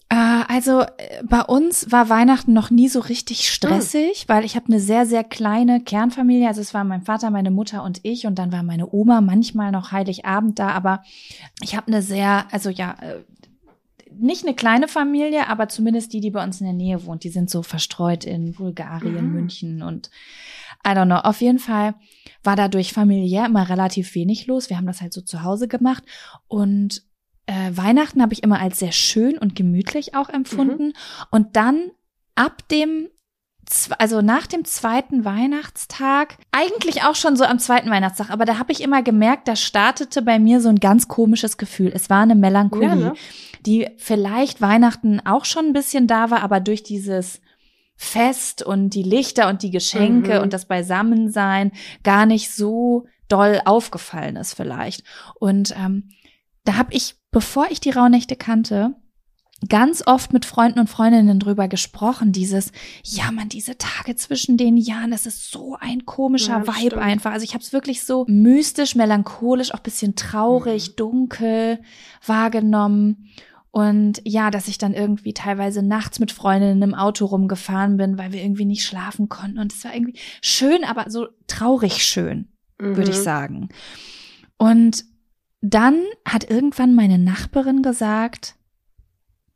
[0.09, 0.14] Äh,
[0.49, 4.33] also äh, bei uns war Weihnachten noch nie so richtig stressig, mhm.
[4.33, 6.49] weil ich habe eine sehr, sehr kleine Kernfamilie.
[6.49, 9.71] Also es war mein Vater, meine Mutter und ich und dann war meine Oma manchmal
[9.71, 10.71] noch Heiligabend da.
[10.71, 11.03] Aber
[11.62, 13.25] ich habe eine sehr, also ja, äh,
[14.21, 17.23] nicht eine kleine Familie, aber zumindest die, die bei uns in der Nähe wohnt.
[17.25, 19.33] Die sind so verstreut in Bulgarien, mhm.
[19.33, 20.11] München und
[20.87, 21.16] I don't know.
[21.16, 21.94] Auf jeden Fall
[22.42, 24.71] war dadurch familiär immer relativ wenig los.
[24.71, 26.05] Wir haben das halt so zu Hause gemacht
[26.47, 27.03] und
[27.48, 30.88] äh, Weihnachten habe ich immer als sehr schön und gemütlich auch empfunden.
[30.88, 30.92] Mhm.
[31.30, 31.90] Und dann
[32.34, 33.08] ab dem
[33.98, 38.72] also nach dem zweiten Weihnachtstag, eigentlich auch schon so am zweiten Weihnachtstag, aber da habe
[38.72, 41.92] ich immer gemerkt, da startete bei mir so ein ganz komisches Gefühl.
[41.94, 43.12] Es war eine Melancholie, ja, ne?
[43.66, 47.42] die vielleicht Weihnachten auch schon ein bisschen da war, aber durch dieses
[47.94, 50.44] Fest und die Lichter und die Geschenke mhm.
[50.44, 51.72] und das Beisammensein
[52.04, 55.04] gar nicht so doll aufgefallen ist vielleicht.
[55.34, 56.08] Und ähm,
[56.64, 58.96] da habe ich, bevor ich die Rauhnächte kannte,
[59.68, 62.72] ganz oft mit Freunden und Freundinnen drüber gesprochen, dieses,
[63.05, 67.03] ja man, diese Tage zwischen den Jahren, das ist so ein komischer ja, Vibe stimmt.
[67.03, 67.31] einfach.
[67.31, 70.96] Also ich habe es wirklich so mystisch, melancholisch, auch bisschen traurig, mhm.
[70.96, 71.79] dunkel
[72.27, 73.31] wahrgenommen.
[73.70, 78.33] Und ja, dass ich dann irgendwie teilweise nachts mit Freundinnen im Auto rumgefahren bin, weil
[78.33, 79.61] wir irgendwie nicht schlafen konnten.
[79.61, 82.48] Und es war irgendwie schön, aber so traurig schön,
[82.81, 82.96] mhm.
[82.96, 83.22] würde ich mhm.
[83.22, 83.68] sagen.
[84.57, 85.05] Und
[85.61, 88.57] dann hat irgendwann meine Nachbarin gesagt,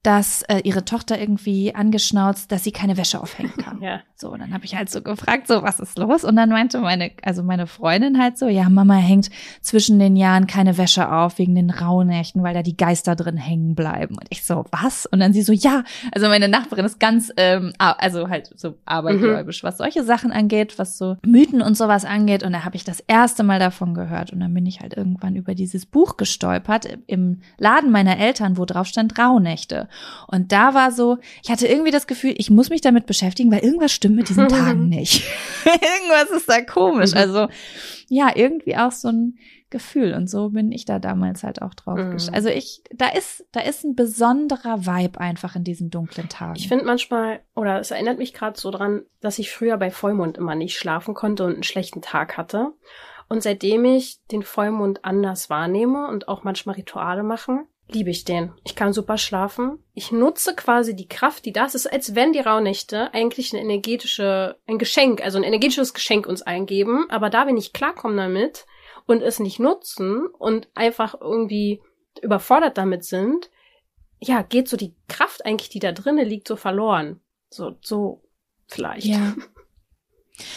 [0.02, 3.72] dass äh, ihre Tochter irgendwie angeschnauzt, dass sie keine Wäsche aufhängen kann.
[3.82, 4.00] Ja.
[4.14, 6.22] So, und dann habe ich halt so gefragt, so was ist los?
[6.22, 9.28] Und dann meinte meine, also meine Freundin halt so, ja, Mama hängt
[9.60, 13.74] zwischen den Jahren keine Wäsche auf wegen den Rauhnächten, weil da die Geister drin hängen
[13.74, 14.14] bleiben.
[14.14, 15.06] Und ich so, was?
[15.06, 19.64] Und dann sie so, ja, also meine Nachbarin ist ganz, ähm, also halt so abergläubisch,
[19.64, 19.66] mhm.
[19.66, 22.44] was solche Sachen angeht, was so Mythen und sowas angeht.
[22.44, 24.32] Und da habe ich das erste Mal davon gehört.
[24.32, 28.64] Und dann bin ich halt irgendwann über dieses Buch gestolpert im Laden meiner Eltern, wo
[28.64, 29.88] drauf stand Rauhnächte.
[30.28, 33.64] Und da war so, ich hatte irgendwie das Gefühl, ich muss mich damit beschäftigen, weil
[33.64, 35.24] irgendwas stimmt mit diesen Tagen nicht.
[35.64, 37.14] irgendwas ist da komisch.
[37.14, 37.48] Also
[38.08, 39.38] ja, irgendwie auch so ein
[39.72, 40.14] Gefühl.
[40.14, 41.98] Und so bin ich da damals halt auch drauf.
[41.98, 42.18] Mhm.
[42.32, 46.56] Also ich, da ist, da ist ein besonderer Vibe einfach in diesen dunklen Tagen.
[46.56, 50.38] Ich finde manchmal, oder es erinnert mich gerade so dran, dass ich früher bei Vollmond
[50.38, 52.74] immer nicht schlafen konnte und einen schlechten Tag hatte.
[53.28, 58.52] Und seitdem ich den Vollmond anders wahrnehme und auch manchmal Rituale machen, liebe ich den.
[58.64, 59.78] Ich kann super schlafen.
[59.94, 64.56] Ich nutze quasi die Kraft, die das ist, als wenn die Rauhnächte eigentlich eine energetische,
[64.66, 67.06] ein Geschenk, also ein energetisches Geschenk uns eingeben.
[67.10, 68.66] Aber da wir nicht klarkommen damit
[69.06, 71.80] und es nicht nutzen und einfach irgendwie
[72.20, 73.50] überfordert damit sind,
[74.18, 77.20] ja, geht so die Kraft eigentlich, die da drinnen liegt, so verloren.
[77.50, 78.22] So, so
[78.68, 79.06] vielleicht.
[79.06, 79.34] Ja.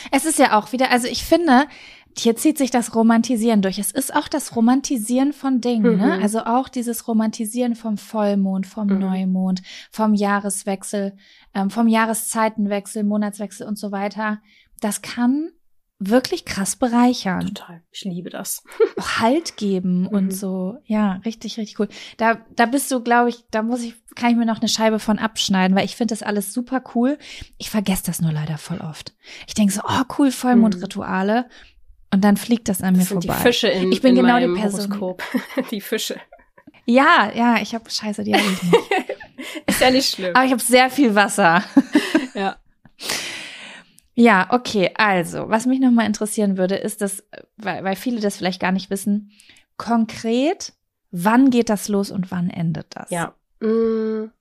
[0.09, 1.67] Es ist ja auch wieder, also ich finde,
[2.17, 3.77] hier zieht sich das Romantisieren durch.
[3.77, 5.91] Es ist auch das Romantisieren von Dingen, ne?
[5.91, 5.97] mhm.
[5.97, 6.21] ne?
[6.21, 8.99] Also auch dieses Romantisieren vom Vollmond, vom mhm.
[8.99, 11.17] Neumond, vom Jahreswechsel,
[11.53, 14.41] ähm, vom Jahreszeitenwechsel, Monatswechsel und so weiter.
[14.79, 15.51] Das kann
[15.99, 17.53] wirklich krass bereichern.
[17.53, 17.81] Total.
[17.91, 18.63] Ich liebe das.
[18.97, 20.07] Auch Halt geben mhm.
[20.07, 20.77] und so.
[20.85, 21.89] Ja, richtig, richtig cool.
[22.17, 24.99] Da, da bist du, glaube ich, da muss ich, kann ich mir noch eine Scheibe
[24.99, 27.17] von abschneiden, weil ich finde das alles super cool.
[27.57, 29.13] Ich vergesse das nur leider voll oft.
[29.47, 31.43] Ich denke so, oh cool, Vollmondrituale.
[31.43, 31.74] Mhm.
[32.11, 33.37] Und dann fliegt das an das mir sind vorbei.
[33.39, 34.89] Die Fische in, ich bin in genau die Person.
[34.99, 35.23] Horoskop.
[35.71, 36.19] die Fische.
[36.85, 39.17] Ja, ja, ich habe Scheiße, die habe ich nicht.
[39.67, 40.35] Ist ja nicht schlimm.
[40.35, 41.63] Aber ich habe sehr viel Wasser.
[42.33, 42.57] ja.
[44.13, 44.91] Ja, okay.
[44.95, 47.23] Also, was mich nochmal interessieren würde, ist dass,
[47.57, 49.31] weil, weil viele das vielleicht gar nicht wissen,
[49.77, 50.73] konkret,
[51.11, 53.09] wann geht das los und wann endet das?
[53.09, 53.35] Ja.
[53.59, 54.31] Mm,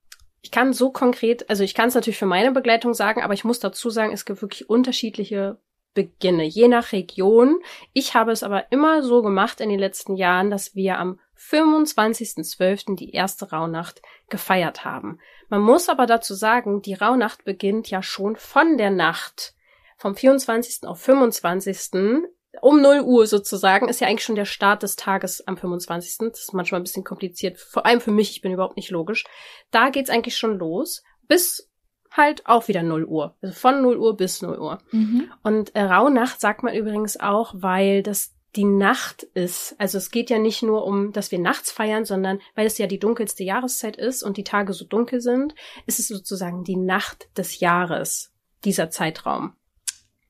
[0.42, 3.44] ich kann so konkret, also ich kann es natürlich für meine Begleitung sagen, aber ich
[3.44, 5.58] muss dazu sagen, es gibt wirklich unterschiedliche
[5.94, 7.58] Beginne, je nach Region.
[7.92, 12.96] Ich habe es aber immer so gemacht in den letzten Jahren, dass wir am 25.12.
[12.96, 15.18] die erste Rauhnacht gefeiert haben.
[15.48, 19.54] Man muss aber dazu sagen, die Rauhnacht beginnt ja schon von der Nacht
[19.96, 20.86] vom 24.
[20.86, 22.24] auf 25.
[22.60, 26.30] um 0 Uhr sozusagen, ist ja eigentlich schon der Start des Tages am 25.
[26.30, 29.24] Das ist manchmal ein bisschen kompliziert, vor allem für mich, ich bin überhaupt nicht logisch.
[29.70, 31.02] Da geht's eigentlich schon los.
[31.26, 31.70] Bis
[32.16, 33.34] halt auch wieder 0 Uhr.
[33.42, 34.78] Also von 0 Uhr bis 0 Uhr.
[34.92, 35.30] Mhm.
[35.42, 39.74] Und äh, Rauhnacht sagt man übrigens auch, weil das die Nacht ist.
[39.78, 42.86] Also es geht ja nicht nur um, dass wir nachts feiern, sondern weil es ja
[42.86, 45.54] die dunkelste Jahreszeit ist und die Tage so dunkel sind,
[45.86, 48.32] ist es sozusagen die Nacht des Jahres,
[48.64, 49.54] dieser Zeitraum.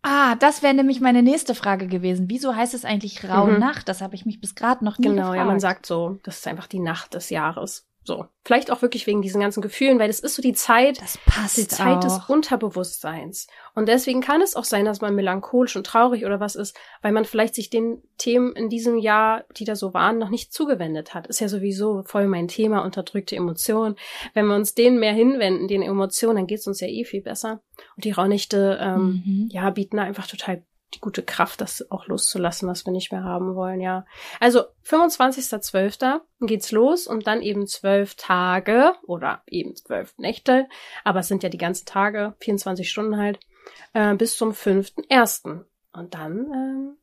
[0.03, 2.27] Ah, das wäre nämlich meine nächste Frage gewesen.
[2.29, 3.81] Wieso heißt es eigentlich Rauhnacht?
[3.81, 3.87] Mhm.
[3.87, 5.33] Das habe ich mich bis gerade noch nie genau, gefragt.
[5.33, 7.87] Genau, ja, man sagt so, das ist einfach die Nacht des Jahres.
[8.05, 8.27] So.
[8.45, 11.57] Vielleicht auch wirklich wegen diesen ganzen Gefühlen, weil das ist so die Zeit, das passt
[11.57, 12.01] die Zeit auch.
[12.01, 13.47] des Unterbewusstseins.
[13.75, 17.13] Und deswegen kann es auch sein, dass man melancholisch und traurig oder was ist, weil
[17.13, 21.15] man vielleicht sich den Themen in diesem Jahr, die da so waren, noch nicht zugewendet
[21.15, 21.27] hat.
[21.29, 23.97] Ist ja sowieso voll mein Thema, unterdrückte Emotionen.
[24.35, 27.63] Wenn wir uns denen mehr hinwenden, den Emotionen, dann geht's uns ja eh viel besser.
[27.97, 29.49] Und die Raunächte, ähm, mhm.
[29.51, 30.63] ja, bieten da einfach total
[30.95, 34.07] die gute Kraft, das auch loszulassen, was wir nicht mehr haben wollen, ja.
[34.41, 36.21] Also 25.12.
[36.41, 40.69] geht's los und dann eben zwölf Tage oder eben zwölf Nächte,
[41.05, 43.39] aber es sind ja die ganzen Tage, 24 Stunden halt,
[43.93, 45.65] äh, bis zum 5.1.
[45.93, 46.97] Und dann ähm,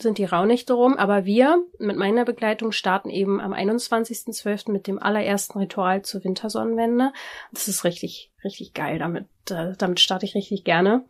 [0.00, 4.70] sind die Rauhnächte rum, aber wir mit meiner Begleitung starten eben am 21.12.
[4.70, 7.12] mit dem allerersten Ritual zur Wintersonnenwende.
[7.52, 8.98] Das ist richtig, richtig geil.
[8.98, 11.04] Damit, äh, damit starte ich richtig gerne.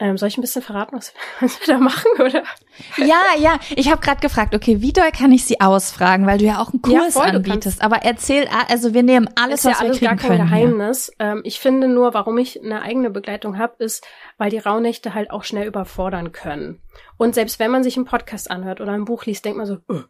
[0.00, 2.42] Ähm, soll ich ein bisschen verraten, was, was wir da machen, oder?
[2.96, 3.58] Ja, ja.
[3.76, 6.72] Ich habe gerade gefragt, okay, wie doll kann ich sie ausfragen, weil du ja auch
[6.72, 7.80] einen Kurs ja, voll, anbietest.
[7.80, 10.50] Aber erzähl, also wir nehmen alles, ist was ja alles wir kriegen gar kein können,
[10.50, 11.12] Geheimnis.
[11.20, 14.04] Ähm, ich finde nur, warum ich eine eigene Begleitung habe, ist,
[14.36, 16.82] weil die Rauhnächte halt auch schnell überfordern können.
[17.16, 19.78] Und selbst wenn man sich einen Podcast anhört oder ein Buch liest, denkt man so,
[19.88, 20.00] oh,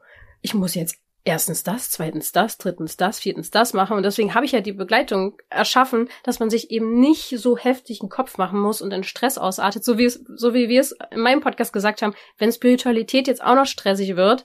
[0.40, 3.96] ich muss jetzt erstens das, zweitens das, drittens das, viertens das machen.
[3.96, 8.00] Und deswegen habe ich ja die Begleitung erschaffen, dass man sich eben nicht so heftig
[8.00, 10.94] einen Kopf machen muss und in Stress ausartet, so wie es, so wie wir es
[11.10, 12.14] in meinem Podcast gesagt haben.
[12.38, 14.44] Wenn Spiritualität jetzt auch noch stressig wird,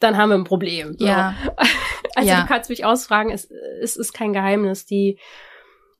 [0.00, 0.96] dann haben wir ein Problem.
[0.98, 1.06] So.
[1.06, 1.34] Ja.
[2.14, 2.40] Also ja.
[2.40, 3.48] du kannst mich ausfragen, es,
[3.80, 4.84] es ist kein Geheimnis.
[4.86, 5.20] Die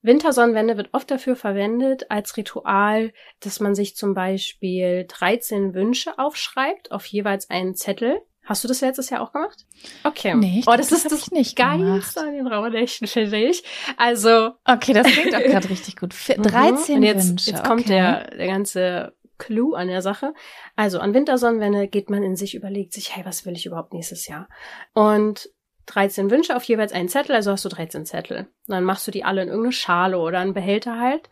[0.02, 6.90] Wintersonnenwende wird oft dafür verwendet als Ritual, dass man sich zum Beispiel 13 Wünsche aufschreibt
[6.90, 9.66] auf jeweils einen Zettel Hast du das letztes Jahr auch gemacht?
[10.04, 10.34] Okay.
[10.34, 13.62] Nee, oh, das, das ist das nicht Geilste an den Rauhnächten, finde ich.
[13.98, 14.52] Also.
[14.64, 16.14] Okay, das klingt auch gerade richtig gut.
[16.14, 16.96] 13 mhm.
[16.96, 17.50] Und jetzt, Wünsche.
[17.50, 20.32] Jetzt kommt der, der ganze Clou an der Sache.
[20.76, 24.26] Also an Wintersonnenwende geht man in sich, überlegt sich, hey, was will ich überhaupt nächstes
[24.26, 24.48] Jahr?
[24.94, 25.50] Und
[25.84, 28.38] 13 Wünsche auf jeweils einen Zettel, also hast du 13 Zettel.
[28.38, 31.28] Und dann machst du die alle in irgendeine Schale oder einen Behälter halt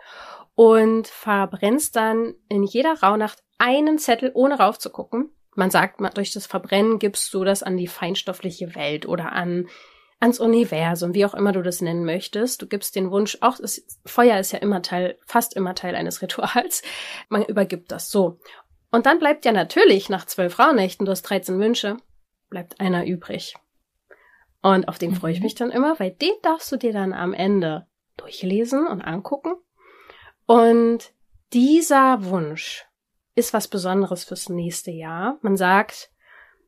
[0.55, 6.99] und verbrennst dann in jeder Rauhnacht einen Zettel, ohne raufzugucken man sagt, durch das Verbrennen
[6.99, 9.69] gibst du das an die feinstoffliche Welt oder an
[10.19, 12.62] ans Universum, wie auch immer du das nennen möchtest.
[12.62, 16.23] Du gibst den Wunsch, auch das Feuer ist ja immer Teil, fast immer Teil eines
[16.23, 16.83] Rituals.
[17.29, 18.38] Man übergibt das so.
[18.90, 21.97] Und dann bleibt ja natürlich nach zwölf Rauhnächten, du hast 13 Wünsche,
[22.49, 23.57] bleibt einer übrig.
[24.62, 25.45] Und auf den freue ich mhm.
[25.45, 29.55] mich dann immer, weil den darfst du dir dann am Ende durchlesen und angucken.
[30.47, 31.12] Und
[31.53, 32.86] dieser Wunsch
[33.37, 35.38] ist was Besonderes fürs nächste Jahr.
[35.42, 36.11] Man sagt,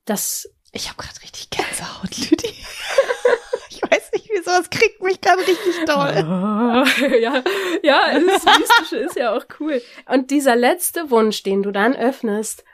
[0.05, 2.55] dass ich habe gerade richtig Gänsehaut, Lüdi.
[3.71, 7.17] ich weiß nicht, wieso, es kriegt mich gerade richtig doll.
[7.21, 7.43] ja,
[7.83, 9.83] ja, das Mystische ist ja auch cool.
[10.07, 12.65] Und dieser letzte Wunsch, den du dann öffnest,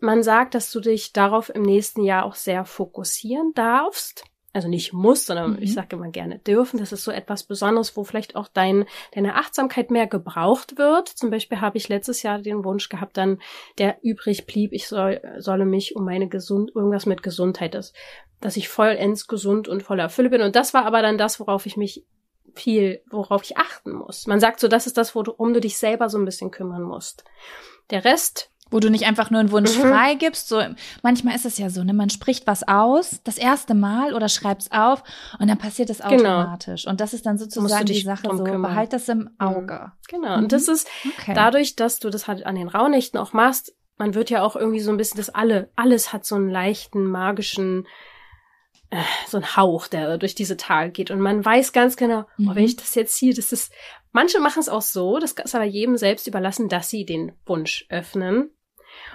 [0.00, 4.92] man sagt, dass du dich darauf im nächsten Jahr auch sehr fokussieren darfst also nicht
[4.92, 5.62] muss, sondern mhm.
[5.62, 6.78] ich sage immer gerne dürfen.
[6.78, 11.08] Das ist so etwas Besonderes, wo vielleicht auch dein, deine Achtsamkeit mehr gebraucht wird.
[11.08, 13.40] Zum Beispiel habe ich letztes Jahr den Wunsch gehabt, dann
[13.78, 17.94] der übrig blieb, ich soll, solle mich um meine Gesund, irgendwas mit Gesundheit ist,
[18.40, 20.42] dass ich vollends gesund und voller Fülle bin.
[20.42, 22.04] Und das war aber dann das, worauf ich mich
[22.54, 24.26] viel, worauf ich achten muss.
[24.26, 27.24] Man sagt so, das ist das, worum du dich selber so ein bisschen kümmern musst.
[27.90, 29.82] Der Rest wo du nicht einfach nur einen Wunsch mhm.
[29.82, 30.48] freigibst.
[30.48, 30.62] So,
[31.02, 34.62] manchmal ist es ja so, ne, man spricht was aus, das erste Mal oder schreibt
[34.62, 35.02] es auf
[35.38, 36.40] und dann passiert es genau.
[36.40, 36.82] automatisch.
[36.82, 36.92] Genau.
[36.92, 38.62] Und das ist dann sozusagen die Sache so, kümmern.
[38.62, 39.30] behalt das im mhm.
[39.38, 39.92] Auge.
[40.08, 40.36] Genau.
[40.36, 40.44] Mhm.
[40.44, 41.32] Und das ist okay.
[41.34, 44.80] dadurch, dass du das halt an den Rauhnächten auch machst, man wird ja auch irgendwie
[44.80, 47.86] so ein bisschen, das alle, alles hat so einen leichten, magischen,
[48.88, 51.10] äh, so ein Hauch, der durch diese Tage geht.
[51.10, 52.48] Und man weiß ganz genau, mhm.
[52.48, 53.72] oh, wenn ich das jetzt hier, das ist,
[54.12, 57.84] manche machen es auch so, das ist aber jedem selbst überlassen, dass sie den Wunsch
[57.90, 58.50] öffnen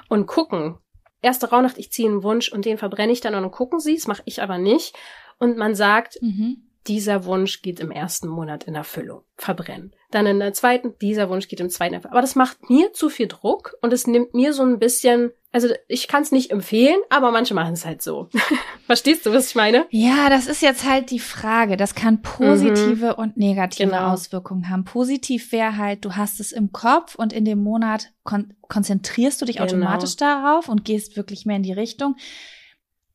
[0.09, 0.77] und gucken.
[1.21, 3.95] Erste Rauhnacht, ich ziehe einen Wunsch und den verbrenne ich dann und dann gucken sie,
[3.95, 4.95] das mache ich aber nicht.
[5.39, 6.69] Und man sagt, mhm.
[6.87, 9.21] Dieser Wunsch geht im ersten Monat in Erfüllung.
[9.37, 9.93] Verbrennen.
[10.11, 12.13] Dann in der zweiten, dieser Wunsch geht im zweiten Erfüllung.
[12.13, 15.69] Aber das macht mir zu viel Druck und es nimmt mir so ein bisschen also
[15.87, 18.27] ich kann es nicht empfehlen, aber manche machen es halt so.
[18.87, 19.85] Verstehst du, was ich meine?
[19.89, 21.77] Ja, das ist jetzt halt die Frage.
[21.77, 23.13] Das kann positive mhm.
[23.13, 24.11] und negative genau.
[24.11, 24.83] Auswirkungen haben.
[24.83, 29.45] Positiv wäre halt, du hast es im Kopf und in dem Monat kon konzentrierst du
[29.45, 29.67] dich genau.
[29.67, 32.17] automatisch darauf und gehst wirklich mehr in die Richtung.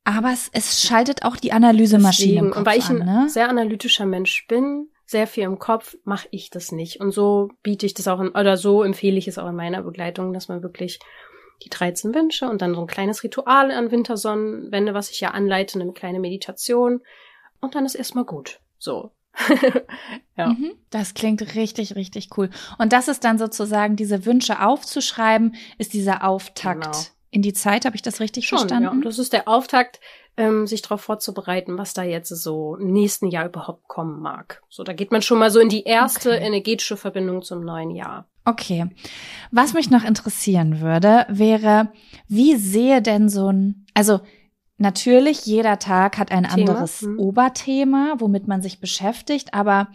[0.03, 3.29] Aber es, es schaltet auch die Analysemaschine Deswegen, im Kopf und weil ich ein ne?
[3.29, 6.99] sehr analytischer Mensch bin, sehr viel im Kopf, mache ich das nicht.
[6.99, 9.83] Und so biete ich das auch in, oder so empfehle ich es auch in meiner
[9.83, 10.99] Begleitung, dass man wirklich
[11.63, 15.79] die 13 Wünsche und dann so ein kleines Ritual an Wintersonnenwende, was ich ja anleite,
[15.79, 17.01] eine kleine Meditation.
[17.59, 18.59] Und dann ist erstmal gut.
[18.79, 19.11] So.
[20.37, 20.47] ja.
[20.47, 22.49] Mhm, das klingt richtig, richtig cool.
[22.79, 26.97] Und das ist dann sozusagen, diese Wünsche aufzuschreiben, ist dieser Auftakt genau.
[27.31, 27.85] In die Zeit.
[27.85, 28.99] Habe ich das richtig Schon, verstanden?
[28.99, 29.03] Ja.
[29.03, 29.99] Das ist der Auftakt,
[30.37, 34.61] ähm, sich darauf vorzubereiten, was da jetzt so im nächsten Jahr überhaupt kommen mag.
[34.69, 36.45] So, da geht man schon mal so in die erste okay.
[36.45, 38.27] energetische Verbindung zum neuen Jahr.
[38.45, 38.87] Okay.
[39.51, 41.91] Was mich noch interessieren würde, wäre,
[42.27, 44.21] wie sehe denn so ein, also
[44.77, 46.53] natürlich, jeder Tag hat ein Thema.
[46.53, 47.19] anderes hm.
[47.19, 49.89] Oberthema, womit man sich beschäftigt, aber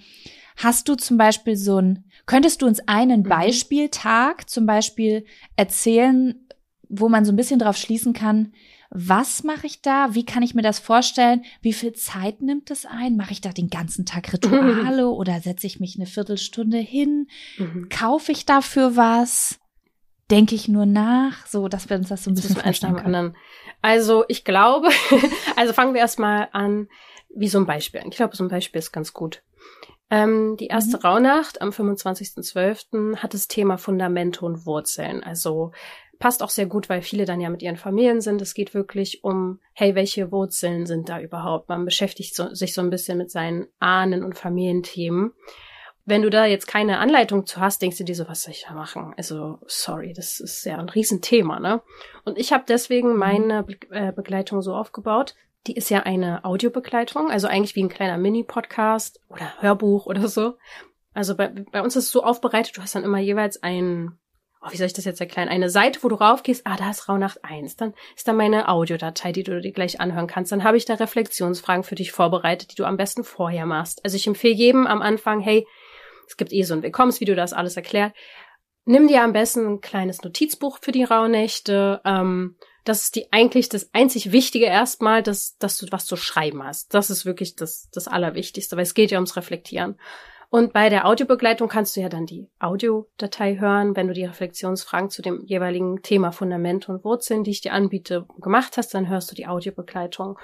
[0.57, 3.29] hast du zum Beispiel so ein, könntest du uns einen mhm.
[3.29, 6.46] Beispieltag zum Beispiel erzählen,
[6.89, 8.53] wo man so ein bisschen drauf schließen kann,
[8.91, 10.15] was mache ich da?
[10.15, 11.45] Wie kann ich mir das vorstellen?
[11.61, 13.17] Wie viel Zeit nimmt es ein?
[13.17, 15.13] Mache ich da den ganzen Tag Rituale mhm.
[15.13, 17.27] oder setze ich mich eine Viertelstunde hin?
[17.59, 17.89] Mhm.
[17.89, 19.59] Kaufe ich dafür was?
[20.31, 23.37] Denke ich nur nach, so dass wir uns das so ein Jetzt bisschen vorstellen können.
[23.83, 24.89] Also ich glaube,
[25.57, 26.89] also fangen wir erstmal an,
[27.35, 28.03] wie so ein Beispiel.
[28.09, 29.43] Ich glaube, so ein Beispiel ist ganz gut.
[30.09, 31.03] Ähm, die erste mhm.
[31.03, 33.17] Rauhnacht am 25.12.
[33.17, 35.23] hat das Thema Fundamente und Wurzeln.
[35.25, 35.73] Also
[36.19, 38.41] passt auch sehr gut, weil viele dann ja mit ihren Familien sind.
[38.43, 41.69] Es geht wirklich um, hey, welche Wurzeln sind da überhaupt?
[41.69, 45.33] Man beschäftigt so, sich so ein bisschen mit seinen Ahnen- und Familienthemen.
[46.05, 48.67] Wenn du da jetzt keine Anleitung zu hast, denkst du dir so, was soll ich
[48.69, 49.13] da machen?
[49.17, 51.83] Also, sorry, das ist ja ein Riesenthema, ne?
[52.25, 53.19] Und ich habe deswegen mhm.
[53.19, 55.35] meine Be äh, Begleitung so aufgebaut.
[55.67, 60.59] Die ist ja eine Audiobegleitung, also eigentlich wie ein kleiner Mini-Podcast oder Hörbuch oder so.
[61.13, 64.17] Also bei, bei uns ist es so aufbereitet, du hast dann immer jeweils ein
[64.67, 65.49] oh, wie soll ich das jetzt erklären?
[65.49, 67.77] Eine Seite, wo du raufgehst, ah, da ist Rauhnacht 1.
[67.77, 70.53] Dann ist da meine Audiodatei, die du dir gleich anhören kannst.
[70.53, 74.05] Dann habe ich da Reflexionsfragen für dich vorbereitet, die du am besten vorher machst.
[74.05, 75.67] Also ich empfehle jedem am Anfang, hey,
[76.27, 78.15] es gibt eh so ein Willkommensvideo, das alles erklärt.
[78.85, 82.01] Nimm dir am besten ein kleines Notizbuch für die Rauhnächte.
[82.05, 86.63] Ähm, das ist die eigentlich das einzig Wichtige erstmal, dass, dass du was zu schreiben
[86.63, 86.95] hast.
[86.95, 89.99] Das ist wirklich das, das Allerwichtigste, weil es geht ja ums Reflektieren.
[90.49, 93.97] Und bei der Audiobegleitung kannst du ja dann die Audiodatei hören.
[93.97, 98.27] Wenn du die Reflexionsfragen zu dem jeweiligen Thema Fundament und Wurzeln, die ich dir anbiete,
[98.41, 100.39] gemacht hast, dann hörst du die Audiobegleitung.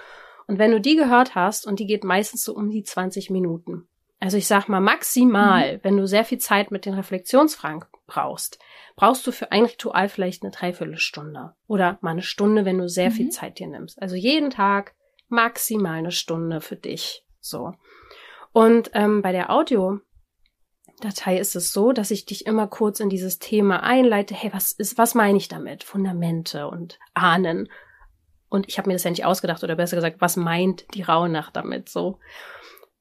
[0.46, 3.86] Und wenn du die gehört hast, und die geht meistens so um die 20 Minuten.
[4.18, 5.80] Also ich sag mal maximal, mhm.
[5.82, 8.58] wenn du sehr viel Zeit mit den Reflexionsfragen brauchst,
[8.94, 11.54] brauchst du für ein Ritual vielleicht eine Dreiviertelstunde.
[11.66, 13.14] Oder mal eine Stunde, wenn du sehr mhm.
[13.14, 14.00] viel Zeit dir nimmst.
[14.00, 14.94] Also jeden Tag
[15.28, 17.72] maximal eine Stunde für dich So.
[18.52, 23.38] Und ähm, bei der Audiodatei ist es so, dass ich dich immer kurz in dieses
[23.38, 24.34] Thema einleite.
[24.34, 25.84] Hey, was ist, was meine ich damit?
[25.84, 27.68] Fundamente und Ahnen.
[28.48, 31.56] Und ich habe mir das ja nicht ausgedacht oder besser gesagt, was meint die Rauhnacht
[31.56, 32.18] damit so?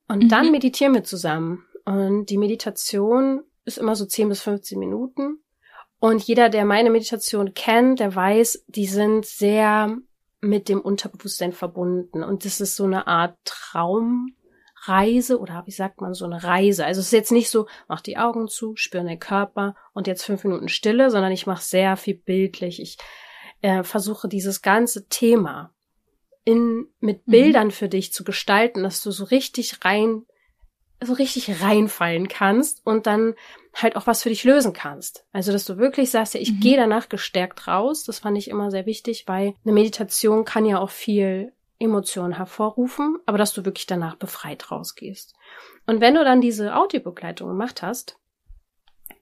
[0.08, 0.30] Und mhm.
[0.30, 1.66] dann meditieren wir zusammen.
[1.84, 5.40] Und die Meditation ist immer so 10 bis 15 Minuten.
[6.00, 9.98] Und jeder, der meine Meditation kennt, der weiß, die sind sehr
[10.40, 12.24] mit dem Unterbewusstsein verbunden.
[12.24, 13.38] Und das ist so eine Art
[14.82, 16.86] Traumreise oder wie sagt man, so eine Reise.
[16.86, 20.24] Also es ist jetzt nicht so, mach die Augen zu, spür den Körper und jetzt
[20.24, 22.82] fünf Minuten Stille, sondern ich mache sehr viel bildlich.
[22.82, 22.98] Ich
[23.62, 25.74] äh, versuche dieses ganze Thema
[26.44, 27.32] in, mit mhm.
[27.32, 30.24] Bildern für dich zu gestalten, dass du so richtig rein
[31.04, 33.34] so richtig reinfallen kannst und dann
[33.74, 35.26] halt auch was für dich lösen kannst.
[35.32, 36.60] Also, dass du wirklich sagst, ja, ich mhm.
[36.60, 38.04] gehe danach gestärkt raus.
[38.04, 43.18] Das fand ich immer sehr wichtig, weil eine Meditation kann ja auch viel Emotionen hervorrufen,
[43.26, 45.34] aber dass du wirklich danach befreit rausgehst.
[45.86, 48.18] Und wenn du dann diese Audiobegleitung gemacht hast,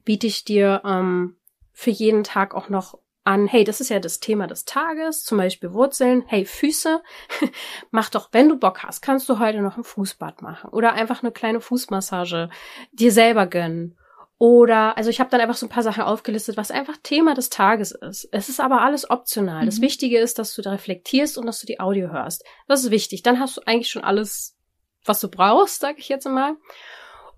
[0.06, 1.38] biete ich dir ähm,
[1.72, 5.38] für jeden Tag auch noch an, hey, das ist ja das Thema des Tages, zum
[5.38, 7.04] Beispiel Wurzeln, hey, Füße,
[7.92, 11.22] mach doch, wenn du Bock hast, kannst du heute noch ein Fußbad machen oder einfach
[11.22, 12.50] eine kleine Fußmassage
[12.92, 13.99] dir selber gönnen.
[14.40, 17.50] Oder, also ich habe dann einfach so ein paar Sachen aufgelistet, was einfach Thema des
[17.50, 18.30] Tages ist.
[18.32, 19.64] Es ist aber alles optional.
[19.64, 19.66] Mhm.
[19.66, 22.46] Das Wichtige ist, dass du da reflektierst und dass du die Audio hörst.
[22.70, 23.22] Das ist wichtig.
[23.22, 24.58] Dann hast du eigentlich schon alles,
[25.04, 26.56] was du brauchst, sag ich jetzt mal.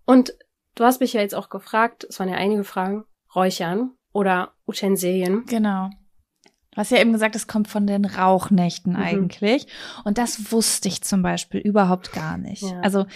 [0.06, 0.36] Und
[0.76, 5.46] du hast mich ja jetzt auch gefragt, es waren ja einige Fragen, Räuchern oder Utensilien.
[5.48, 5.90] Genau.
[6.70, 9.02] Du hast ja eben gesagt, es kommt von den Rauchnächten mhm.
[9.02, 9.66] eigentlich.
[10.06, 12.62] Und das wusste ich zum Beispiel überhaupt gar nicht.
[12.62, 12.80] Ja.
[12.82, 13.08] Also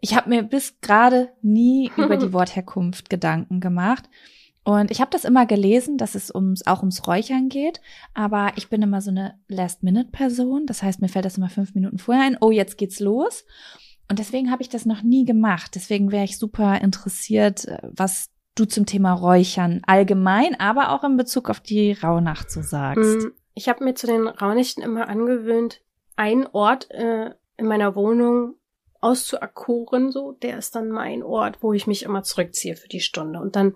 [0.00, 4.08] ich habe mir bis gerade nie über die Wortherkunft Gedanken gemacht.
[4.62, 7.80] Und ich habe das immer gelesen, dass es ums, auch ums Räuchern geht.
[8.14, 10.66] Aber ich bin immer so eine Last-Minute-Person.
[10.66, 12.36] Das heißt, mir fällt das immer fünf Minuten vorher ein.
[12.40, 13.44] Oh, jetzt geht's los.
[14.08, 15.72] Und deswegen habe ich das noch nie gemacht.
[15.74, 21.16] Deswegen wäre ich super interessiert, äh, was du zum Thema Räuchern allgemein, aber auch in
[21.16, 23.24] Bezug auf die Rauhnacht so sagst.
[23.24, 25.80] Mm, ich habe mir zu den Rauhnächten immer angewöhnt,
[26.16, 28.56] einen Ort äh, in meiner Wohnung
[29.00, 33.40] auszuakkuren, so, der ist dann mein Ort, wo ich mich immer zurückziehe für die Stunde.
[33.40, 33.74] Und dann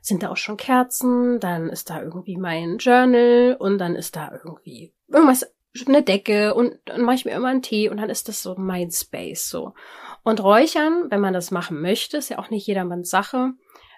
[0.00, 4.32] sind da auch schon Kerzen, dann ist da irgendwie mein Journal und dann ist da
[4.32, 5.46] irgendwie irgendwas,
[5.86, 8.56] eine Decke und dann mache ich mir immer einen Tee und dann ist das so
[8.58, 9.72] mein Space so.
[10.22, 13.52] Und Räuchern, wenn man das machen möchte, ist ja auch nicht jedermanns Sache,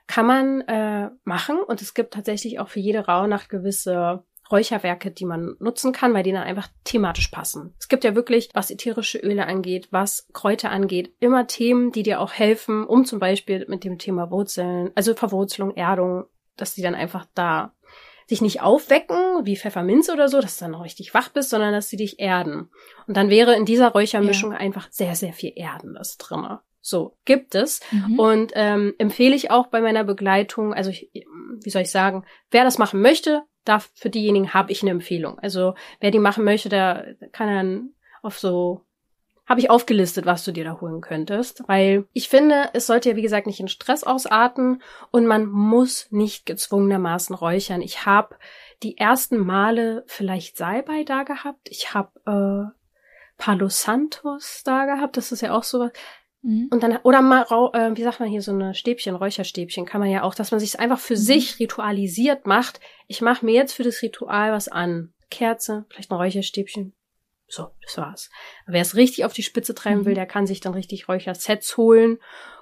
[0.07, 4.23] kann man äh, machen und es gibt tatsächlich auch für jede Rauhnacht gewisse
[4.55, 7.75] Räucherwerke, die man nutzen kann, weil die dann einfach thematisch passen.
[7.81, 12.21] Es gibt ja wirklich, was ätherische Öle angeht, was Kräuter angeht, immer Themen, die dir
[12.21, 16.95] auch helfen, um zum Beispiel mit dem Thema Wurzeln, also Verwurzelung, Erdung, dass die dann
[16.95, 17.75] einfach da
[18.27, 21.73] sich nicht aufwecken, wie Pfefferminz oder so, dass du dann auch richtig wach bist, sondern
[21.73, 22.71] dass sie dich erden.
[23.07, 24.59] Und dann wäre in dieser Räuchermischung ja.
[24.59, 26.61] einfach sehr, sehr viel Erdendes drinne.
[26.81, 27.81] So, gibt es.
[27.91, 28.19] Mhm.
[28.19, 32.65] Und ähm, empfehle ich auch bei meiner Begleitung, also ich, wie soll ich sagen, wer
[32.65, 35.39] das machen möchte, darf für diejenigen habe ich eine Empfehlung.
[35.39, 37.91] Also wer die machen möchte, der kann dann
[38.23, 38.83] auf so
[39.47, 43.17] habe ich aufgelistet, was du dir da holen könntest, weil ich finde, es sollte ja
[43.17, 47.83] wie gesagt nicht in Stress ausarten und man muss nicht gezwungenermaßen räuchern.
[47.83, 48.37] Ich habe
[48.83, 51.69] die ersten Male vielleicht Salbei da gehabt.
[51.71, 52.75] Ich habe äh,
[53.37, 55.17] Palo Santos da gehabt.
[55.19, 55.91] Das ist ja auch so
[56.45, 56.69] Mhm.
[56.71, 60.11] Und dann, oder mal, äh, wie sagt man hier, so eine Stäbchen, Räucherstäbchen, kann man
[60.11, 61.19] ja auch, dass man sich einfach für mhm.
[61.19, 62.81] sich ritualisiert macht.
[63.09, 65.13] Ich mache mir jetzt für das Ritual was an.
[65.31, 66.93] Kerze, vielleicht ein Räucherstäbchen.
[67.49, 68.31] So, das war's.
[68.67, 70.05] Wer es richtig auf die Spitze treiben mhm.
[70.05, 72.19] will, der kann sich dann richtig Räuchersets holen,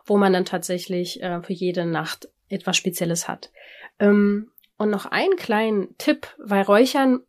[0.06, 3.50] wo man dann tatsächlich äh, für jede Nacht etwas Spezielles hat.
[3.98, 7.20] Ähm, und noch einen kleinen Tipp, weil Räuchern,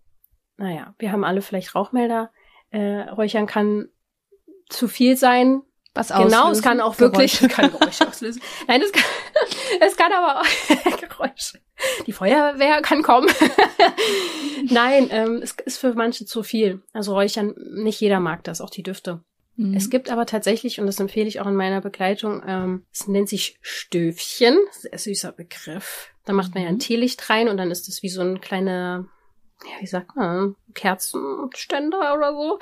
[0.58, 2.32] naja, wir haben alle vielleicht Rauchmelder,
[2.70, 3.90] äh, Räuchern kann
[4.70, 5.62] zu viel sein,
[5.94, 6.32] was auslösen.
[6.32, 7.56] Genau, es kann auch wirklich Geräusche.
[7.56, 8.42] kann Geräusche auslösen.
[8.68, 9.04] Nein, es kann,
[9.82, 11.60] es kann aber auch Geräusche.
[12.08, 13.30] Die Feuerwehr kann kommen.
[14.70, 16.82] Nein, ähm, es ist für manche zu viel.
[16.94, 19.24] Also Räuchern, nicht jeder mag das, auch die Düfte.
[19.56, 19.76] Mhm.
[19.76, 23.30] Es gibt aber tatsächlich, und das empfehle ich auch in meiner Begleitung, ähm, es nennt
[23.30, 24.58] sich Stöfchen.
[24.72, 26.10] Sehr süßer Begriff.
[26.26, 26.80] Da macht man ja ein mhm.
[26.80, 29.06] Teelicht rein und dann ist es wie so ein kleiner,
[29.64, 32.60] ja, wie sagt man, Kerzenständer oder so.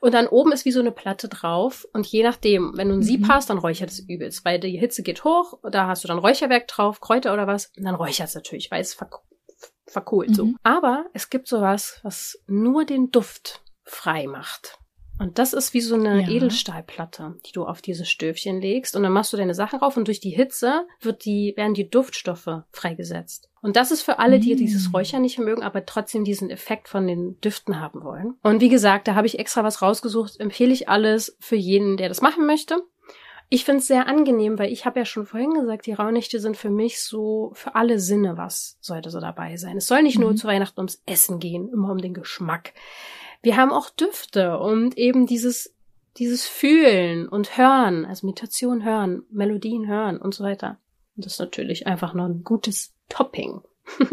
[0.00, 1.86] Und dann oben ist wie so eine Platte drauf.
[1.92, 3.28] Und je nachdem, wenn du ein Sieb mhm.
[3.28, 5.58] hast, dann räuchert es übelst, weil die Hitze geht hoch.
[5.70, 7.72] Da hast du dann Räucherwerk drauf, Kräuter oder was.
[7.76, 9.20] Und dann räuchert es natürlich, weil es verk
[9.86, 10.34] verkohlt mhm.
[10.34, 10.48] so.
[10.62, 14.78] Aber es gibt sowas, was nur den Duft frei macht.
[15.18, 16.28] Und das ist wie so eine Ja.
[16.28, 18.94] Edelstahlplatte, die du auf diese Stöfchen legst.
[18.94, 21.90] Und dann machst du deine Sachen rauf und durch die Hitze wird die, werden die
[21.90, 23.48] Duftstoffe freigesetzt.
[23.60, 24.58] Und das ist für alle, die Mm.
[24.58, 28.34] dieses Räuchern nicht mögen, aber trotzdem diesen Effekt von den Düften haben wollen.
[28.42, 30.38] Und wie gesagt, da habe ich extra was rausgesucht.
[30.38, 32.80] Empfehle ich alles für jeden, der das machen möchte.
[33.50, 36.56] Ich finde es sehr angenehm, weil ich habe ja schon vorhin gesagt, die Rauhnächte sind
[36.56, 39.78] für mich so für alle Sinne was sollte so dabei sein.
[39.78, 40.36] Es soll nicht nur Mhm.
[40.36, 42.74] zu Weihnachten ums Essen gehen, immer um den Geschmack.
[43.42, 45.74] Wir haben auch Düfte und eben dieses
[46.16, 50.78] dieses Fühlen und Hören, also Meditation hören, Melodien hören und so weiter.
[51.16, 53.60] Und das ist natürlich einfach noch ein gutes Topping.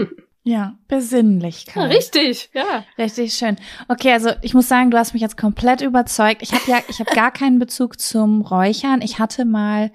[0.48, 1.90] Ja, Besinnlichkeit.
[1.92, 2.86] richtig, ja.
[3.00, 3.56] Richtig schön.
[3.88, 6.44] Okay, also ich muss sagen, du hast mich jetzt komplett überzeugt.
[6.44, 9.02] Ich habe ja, ich habe gar keinen Bezug zum Räuchern.
[9.02, 9.92] Ich hatte mal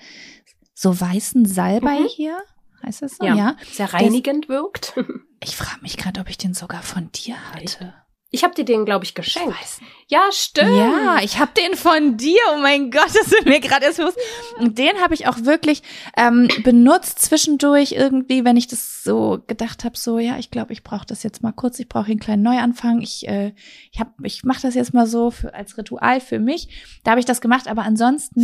[0.74, 2.06] so weißen Salbei Mhm.
[2.08, 2.42] hier.
[2.84, 3.24] Heißt das so?
[3.24, 3.36] Ja.
[3.36, 3.56] Ja.
[3.70, 4.94] Sehr reinigend wirkt.
[5.40, 7.94] Ich frage mich gerade, ob ich den sogar von dir hatte.
[8.32, 9.48] Ich habe dir den, glaube ich, Ich geschenkt.
[9.48, 9.80] nicht.
[10.08, 10.76] Ja, stimmt.
[10.76, 12.38] Ja, ich habe den von dir.
[12.54, 14.18] Oh mein Gott, das ist mir gerade erst bewusst.
[14.58, 15.82] Und den habe ich auch wirklich
[16.16, 20.82] ähm, benutzt zwischendurch irgendwie, wenn ich das so gedacht habe, so ja, ich glaube, ich
[20.84, 21.78] brauche das jetzt mal kurz.
[21.80, 23.00] Ich brauche einen kleinen Neuanfang.
[23.00, 23.52] Ich äh,
[23.92, 26.68] ich habe, ich mache das jetzt mal so für, als Ritual für mich.
[27.04, 28.42] Da habe ich das gemacht, aber ansonsten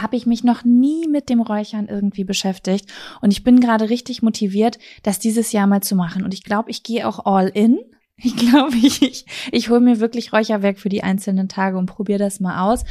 [0.00, 2.86] habe ich mich noch nie mit dem Räuchern irgendwie beschäftigt.
[3.20, 6.24] Und ich bin gerade richtig motiviert, das dieses Jahr mal zu machen.
[6.24, 7.78] Und ich glaube, ich gehe auch all in.
[8.22, 12.18] Ich glaube, ich, ich, ich hole mir wirklich Räucherwerk für die einzelnen Tage und probiere
[12.18, 12.82] das mal aus,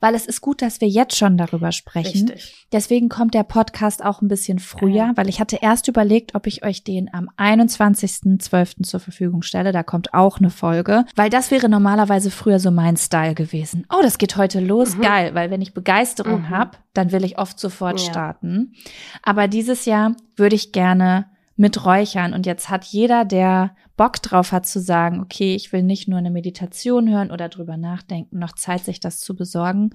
[0.00, 2.28] weil es ist gut, dass wir jetzt schon darüber sprechen.
[2.28, 2.66] Richtig.
[2.70, 5.12] Deswegen kommt der Podcast auch ein bisschen früher, Ja.
[5.14, 8.82] weil ich hatte erst überlegt, ob ich euch den am 21.12.
[8.84, 9.72] zur Verfügung stelle.
[9.72, 13.86] Da kommt auch eine Folge, weil das wäre normalerweise früher so mein Style gewesen.
[13.90, 15.00] Oh, das geht heute los, Mhm.
[15.02, 16.50] geil, weil wenn ich Begeisterung Mhm.
[16.50, 18.10] hab, dann will ich oft sofort Ja.
[18.10, 18.74] starten.
[19.22, 21.26] Aber dieses Jahr würde ich gerne
[21.56, 25.82] mit Räuchern und jetzt hat jeder, der Bock drauf hat zu sagen, okay, ich will
[25.84, 29.90] nicht nur eine Meditation hören oder drüber nachdenken, noch Zeit, sich das zu besorgen.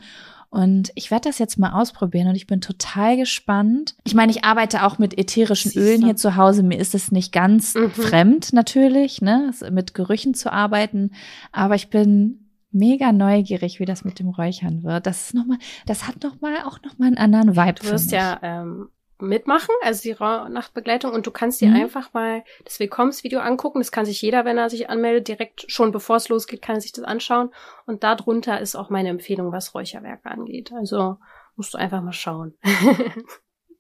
[0.49, 3.95] Und ich werde das jetzt mal ausprobieren und ich bin total gespannt.
[4.05, 6.64] Ich meine, ich arbeite auch mit ätherischen Ölen hier zu Hause.
[6.64, 7.91] Mir ist es nicht ganz Mhm.
[7.91, 11.12] fremd natürlich, ne, mit Gerüchen zu arbeiten.
[11.51, 15.05] Aber ich bin mega neugierig, wie das mit dem Räuchern wird.
[15.07, 17.84] Das ist noch mal, das hat noch mal auch noch mal einen anderen Vibe Du
[17.86, 18.14] für wirst mich.
[18.14, 18.88] ja ähm,
[19.22, 21.76] mitmachen, also die Ra- Nachtbegleitung, und du kannst dir Mhm.
[21.76, 23.80] einfach mal das Willkommensvideo angucken.
[23.80, 26.82] Das kann sich jeder, wenn er sich anmeldet, direkt schon bevor es losgeht, kann er
[26.82, 27.52] sich das anschauen.
[27.86, 30.72] Und darunter ist auch meine Empfehlung, was Räucherwerke angeht.
[30.74, 31.18] Also
[31.56, 32.54] musst du einfach mal schauen.
[32.64, 33.24] das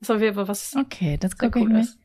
[0.01, 1.81] ist auf jeden Fall was Okay, das gucke ich cool mir.
[1.81, 1.98] ist.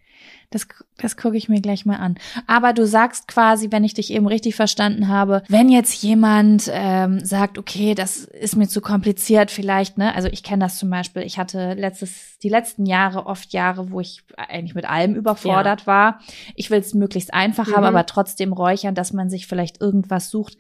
[0.55, 0.66] Das,
[0.98, 2.16] das gucke ich mir gleich mal an.
[2.46, 7.24] Aber du sagst quasi, wenn ich dich eben richtig verstanden habe, wenn jetzt jemand ähm,
[7.24, 10.14] sagt, okay, das ist mir zu kompliziert, vielleicht, ne?
[10.14, 11.22] Also ich kenne das zum Beispiel.
[11.22, 16.20] Ich hatte letztes, die letzten Jahre oft Jahre, wo ich eigentlich mit allem überfordert war.
[16.55, 17.86] Ich will es möglichst einfach haben, Mhm.
[17.88, 20.57] aber trotzdem räuchern, dass man sich vielleicht irgendwas sucht,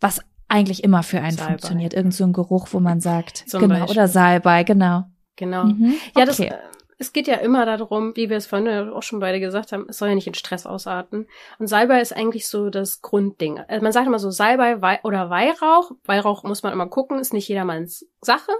[0.00, 1.52] was eigentlich immer für einen Salbei.
[1.52, 1.94] funktioniert.
[1.94, 3.90] Irgend so ein Geruch, wo man sagt, Zum genau, Beispiel.
[3.92, 5.04] oder Salbei, genau.
[5.36, 5.64] Genau.
[5.66, 5.94] Mhm.
[6.16, 6.50] Ja, das, okay.
[6.50, 6.54] äh,
[6.98, 9.86] es geht ja immer darum, wie wir es vorhin ja auch schon beide gesagt haben,
[9.88, 11.28] es soll ja nicht in Stress ausarten.
[11.58, 13.60] Und Salbei ist eigentlich so das Grundding.
[13.60, 15.92] Also man sagt immer so Salbei Wei oder Weihrauch.
[16.04, 18.52] Weihrauch muss man immer gucken, ist nicht jedermanns Sache.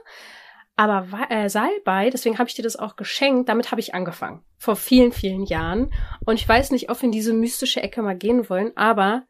[0.76, 4.44] Aber äh, Salbei, deswegen habe ich dir das auch geschenkt, damit habe ich angefangen.
[4.56, 5.92] Vor vielen, vielen Jahren.
[6.24, 9.24] Und ich weiß nicht, ob wir in diese mystische Ecke mal gehen wollen, aber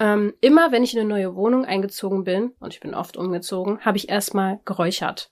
[0.00, 3.80] ähm, immer wenn ich in eine neue Wohnung eingezogen bin, und ich bin oft umgezogen,
[3.84, 5.30] habe ich erstmal geräuchert.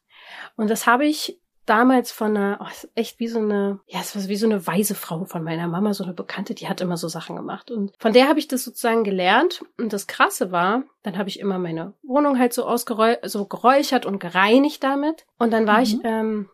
[0.57, 4.27] Und das habe ich damals von einer, oh, echt wie so eine, ja, es war
[4.29, 7.09] wie so eine weise Frau von meiner Mama, so eine Bekannte, die hat immer so
[7.09, 7.71] Sachen gemacht.
[7.71, 9.65] Und von der habe ich das sozusagen gelernt.
[9.79, 14.07] Und das Krasse war, dann habe ich immer meine Wohnung halt so ausgeräu so geräuchert
[14.07, 15.25] und gereinigt damit.
[15.39, 15.83] Und dann war Mhm.
[15.83, 16.49] ich ähm,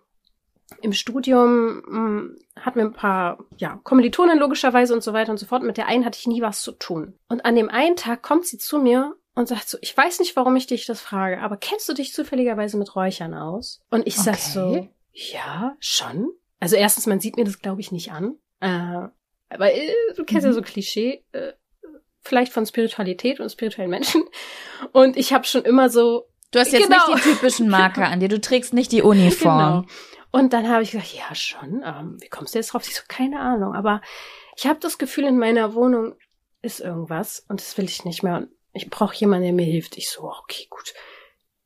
[0.83, 5.47] im Studium, mh, hatten wir ein paar, ja, Kommilitonen logischerweise und so weiter und so
[5.47, 5.63] fort.
[5.63, 7.15] Mit der einen hatte ich nie was zu tun.
[7.29, 10.37] Und an dem einen Tag kommt sie zu mir und sagt so, ich weiß nicht,
[10.37, 13.81] warum ich dich das frage, aber kennst du dich zufälligerweise mit Räuchern aus?
[13.91, 14.51] Und ich sag Okay.
[14.53, 16.31] so, ja, schon.
[16.61, 18.37] Also erstens, man sieht mir das, glaube ich, nicht an.
[18.61, 19.09] Äh,
[19.51, 20.55] aber äh, du kennst ja Mhm.
[20.57, 21.53] so Klischee, äh,
[22.23, 24.23] vielleicht von Spiritualität und spirituellen Menschen.
[24.93, 27.13] Und ich habe schon immer so, Du hast jetzt Genau.
[27.15, 28.29] nicht die typischen Marker an dir.
[28.29, 29.83] Du trägst nicht die Uniform.
[29.85, 29.95] Genau.
[30.31, 32.87] Und dann habe ich gesagt, ja schon, ähm, wie kommst du jetzt drauf?
[32.87, 34.01] Ich so, keine Ahnung, aber
[34.57, 36.17] ich habe das Gefühl, in meiner Wohnung
[36.63, 38.37] ist irgendwas und das will ich nicht mehr.
[38.39, 39.97] Und ich brauche jemanden, der mir hilft.
[39.97, 40.93] Ich so, okay, gut,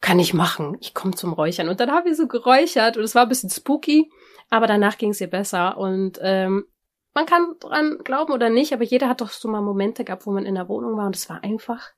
[0.03, 0.76] kann ich machen.
[0.80, 1.70] Ich komme zum Räuchern.
[1.70, 4.12] Und dann habe ich so geräuchert und es war ein bisschen spooky,
[4.50, 5.78] aber danach ging es ihr besser.
[5.78, 6.66] Und ähm,
[7.14, 10.32] man kann dran glauben oder nicht, aber jeder hat doch so mal Momente gehabt, wo
[10.32, 11.92] man in der Wohnung war und es war einfach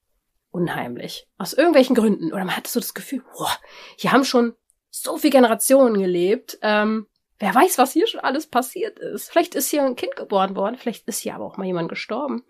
[0.51, 1.27] unheimlich.
[1.39, 2.33] Aus irgendwelchen Gründen.
[2.33, 3.51] Oder man hatte so das Gefühl, boah,
[3.97, 4.55] hier haben schon
[4.91, 6.59] so viele Generationen gelebt.
[6.63, 7.07] Ähm,
[7.39, 9.31] wer weiß, was hier schon alles passiert ist.
[9.31, 12.45] Vielleicht ist hier ein Kind geboren worden, vielleicht ist hier aber auch mal jemand gestorben.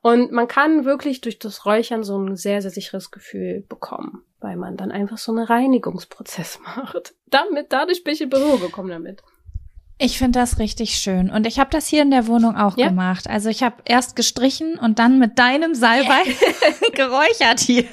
[0.00, 4.56] Und man kann wirklich durch das Räuchern so ein sehr, sehr sicheres Gefühl bekommen, weil
[4.56, 7.14] man dann einfach so einen Reinigungsprozess macht.
[7.26, 9.22] Damit, dadurch bin ich in Berührung gekommen damit.
[10.00, 11.28] Ich finde das richtig schön.
[11.28, 12.88] Und ich habe das hier in der Wohnung auch ja.
[12.88, 13.28] gemacht.
[13.28, 16.90] Also ich habe erst gestrichen und dann mit deinem Salbei yeah.
[16.94, 17.84] geräuchert hier.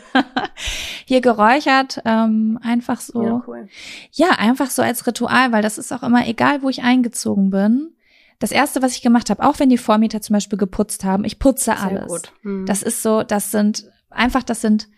[1.06, 3.24] hier geräuchert, ähm, einfach so.
[3.24, 3.70] Ja, cool.
[4.12, 7.95] ja, einfach so als Ritual, weil das ist auch immer egal, wo ich eingezogen bin.
[8.40, 11.40] Das erste, was ich gemacht habe, auch wenn die Vormieter zum Beispiel geputzt haben, ich
[11.40, 12.24] putze Sehr alles.
[12.42, 12.66] Hm.
[12.66, 14.90] Das ist so, das sind einfach, das sind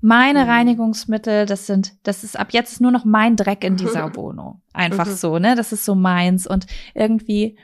[0.00, 0.50] meine mhm.
[0.50, 4.60] Reinigungsmittel, das sind, das ist ab jetzt nur noch mein Dreck in dieser Wohnung.
[4.72, 5.14] Einfach mhm.
[5.14, 5.54] so, ne?
[5.56, 7.56] Das ist so meins und irgendwie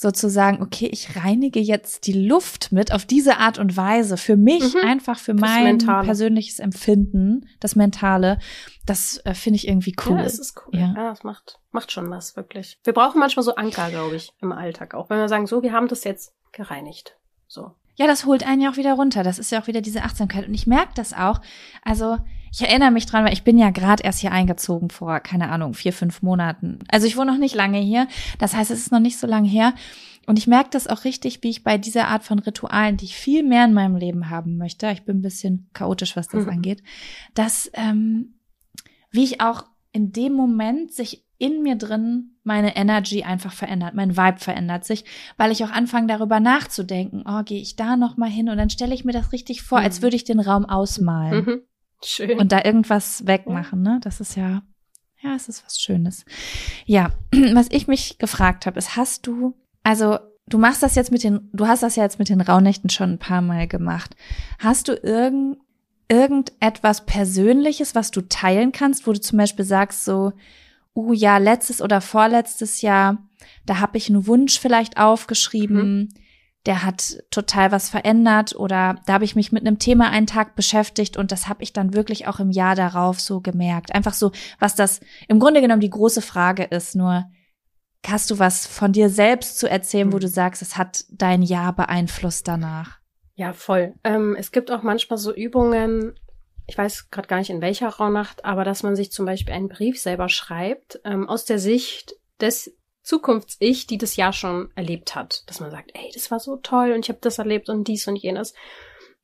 [0.00, 4.74] sozusagen, okay, ich reinige jetzt die Luft mit auf diese Art und Weise für mich,
[4.74, 4.80] mhm.
[4.88, 6.06] einfach für das mein Mentale.
[6.06, 8.38] persönliches Empfinden, das Mentale.
[8.86, 10.18] Das äh, finde ich irgendwie cool.
[10.18, 10.80] Ja, es ist cool.
[10.80, 10.94] Ja.
[10.96, 12.78] ja, es macht, macht schon was, wirklich.
[12.82, 15.10] Wir brauchen manchmal so Anker, glaube ich, im Alltag auch.
[15.10, 17.16] Wenn wir sagen, so, wir haben das jetzt gereinigt.
[17.46, 17.72] So.
[17.96, 19.22] Ja, das holt einen ja auch wieder runter.
[19.22, 20.48] Das ist ja auch wieder diese Achtsamkeit.
[20.48, 21.40] Und ich merke das auch.
[21.84, 22.16] Also,
[22.52, 25.74] ich erinnere mich dran, weil ich bin ja gerade erst hier eingezogen vor, keine Ahnung,
[25.74, 26.80] vier, fünf Monaten.
[26.88, 28.08] Also ich wohne noch nicht lange hier.
[28.38, 29.74] Das heißt, es ist noch nicht so lange her.
[30.26, 33.16] Und ich merke das auch richtig, wie ich bei dieser Art von Ritualen, die ich
[33.16, 36.50] viel mehr in meinem Leben haben möchte, ich bin ein bisschen chaotisch, was das mhm.
[36.50, 36.82] angeht,
[37.34, 38.34] dass, ähm,
[39.10, 44.16] wie ich auch in dem Moment sich in mir drin meine Energy einfach verändert, mein
[44.16, 45.04] Vibe verändert sich,
[45.36, 48.70] weil ich auch anfange darüber nachzudenken, oh, gehe ich da noch mal hin und dann
[48.70, 49.84] stelle ich mir das richtig vor, mhm.
[49.84, 51.44] als würde ich den Raum ausmalen.
[51.44, 51.60] Mhm.
[52.04, 52.38] Schön.
[52.38, 54.00] Und da irgendwas wegmachen, ne?
[54.02, 54.62] Das ist ja
[55.22, 56.24] ja, es ist was schönes.
[56.86, 57.12] Ja,
[57.52, 61.48] was ich mich gefragt habe, ist hast du also du machst das jetzt mit den
[61.52, 64.16] du hast das ja jetzt mit den Rauhnächten schon ein paar mal gemacht.
[64.58, 65.58] Hast du irgend
[66.08, 70.32] irgendetwas Persönliches, was du teilen kannst, wo du zum Beispiel sagst so
[70.96, 73.18] uh ja, letztes oder vorletztes Jahr,
[73.64, 76.08] da habe ich einen Wunsch vielleicht aufgeschrieben, mhm.
[76.66, 80.56] Der hat total was verändert oder da habe ich mich mit einem Thema einen Tag
[80.56, 83.94] beschäftigt und das habe ich dann wirklich auch im Jahr darauf so gemerkt.
[83.94, 87.24] Einfach so, was das im Grunde genommen die große Frage ist, nur
[88.06, 90.12] hast du was von dir selbst zu erzählen, mhm.
[90.12, 92.98] wo du sagst, es hat dein Jahr beeinflusst danach?
[93.34, 93.94] Ja, voll.
[94.04, 96.14] Ähm, es gibt auch manchmal so Übungen,
[96.66, 99.68] ich weiß gerade gar nicht in welcher Rauhnacht, aber dass man sich zum Beispiel einen
[99.68, 105.48] Brief selber schreibt, ähm, aus der Sicht des Zukunfts-Ich, die das Jahr schon erlebt hat.
[105.48, 108.06] Dass man sagt, ey, das war so toll und ich habe das erlebt und dies
[108.06, 108.54] und jenes.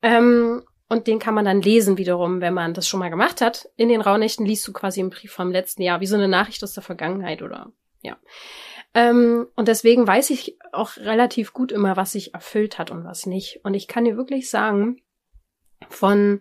[0.02, 3.68] Ähm, und den kann man dann lesen wiederum, wenn man das schon mal gemacht hat.
[3.76, 6.62] In den Rauhnächten liest du quasi einen Brief vom letzten Jahr, wie so eine Nachricht
[6.62, 7.72] aus der Vergangenheit oder
[8.02, 8.16] ja.
[8.94, 13.26] Ähm, und deswegen weiß ich auch relativ gut immer, was sich erfüllt hat und was
[13.26, 13.60] nicht.
[13.64, 15.02] Und ich kann dir wirklich sagen,
[15.88, 16.40] von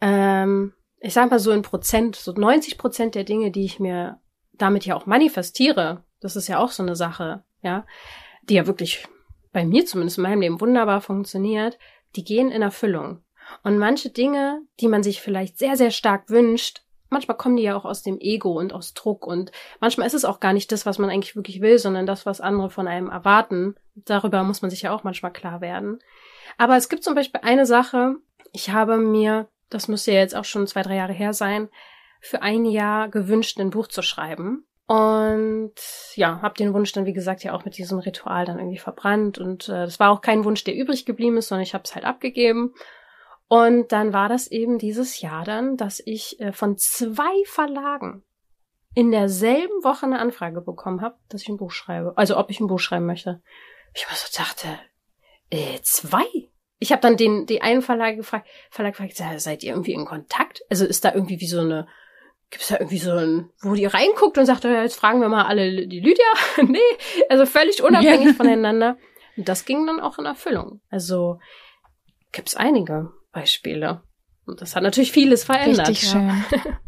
[0.00, 4.20] ähm, ich sag mal so in Prozent, so 90 Prozent der Dinge, die ich mir
[4.52, 7.86] damit ja auch manifestiere, das ist ja auch so eine Sache, ja,
[8.42, 9.06] die ja wirklich
[9.52, 11.78] bei mir zumindest in meinem Leben wunderbar funktioniert,
[12.16, 13.22] die gehen in Erfüllung.
[13.62, 17.76] Und manche Dinge, die man sich vielleicht sehr, sehr stark wünscht, manchmal kommen die ja
[17.76, 20.86] auch aus dem Ego und aus Druck und manchmal ist es auch gar nicht das,
[20.86, 23.76] was man eigentlich wirklich will, sondern das, was andere von einem erwarten.
[23.94, 26.00] Darüber muss man sich ja auch manchmal klar werden.
[26.58, 28.16] Aber es gibt zum Beispiel eine Sache,
[28.52, 31.68] ich habe mir das müsste ja jetzt auch schon zwei, drei Jahre her sein,
[32.20, 34.64] für ein Jahr gewünscht, ein Buch zu schreiben.
[34.86, 35.74] Und
[36.14, 39.38] ja, habe den Wunsch dann, wie gesagt, ja auch mit diesem Ritual dann irgendwie verbrannt.
[39.38, 41.94] Und äh, das war auch kein Wunsch, der übrig geblieben ist, sondern ich habe es
[41.94, 42.74] halt abgegeben.
[43.48, 48.24] Und dann war das eben dieses Jahr dann, dass ich äh, von zwei Verlagen
[48.94, 52.12] in derselben Woche eine Anfrage bekommen habe, dass ich ein Buch schreibe.
[52.16, 53.42] Also ob ich ein Buch schreiben möchte.
[53.94, 54.68] Ich mir so dachte,
[55.50, 56.24] äh, zwei?
[56.84, 60.62] ich habe dann den, die einen Verlag gefragt, Verlag gefragt, seid ihr irgendwie in Kontakt?
[60.68, 61.88] Also ist da irgendwie wie so eine,
[62.50, 65.44] gibt's da irgendwie so ein, wo die reinguckt und sagt, ja, jetzt fragen wir mal
[65.44, 66.24] alle die Lydia?
[66.66, 66.78] nee,
[67.28, 68.34] also völlig unabhängig ja.
[68.34, 68.96] voneinander.
[69.36, 70.80] Und das ging dann auch in Erfüllung.
[70.90, 71.40] Also
[72.32, 74.02] gibt's einige Beispiele.
[74.46, 75.88] Und das hat natürlich vieles verändert.
[75.88, 76.44] Richtig ja.
[76.48, 76.64] schön.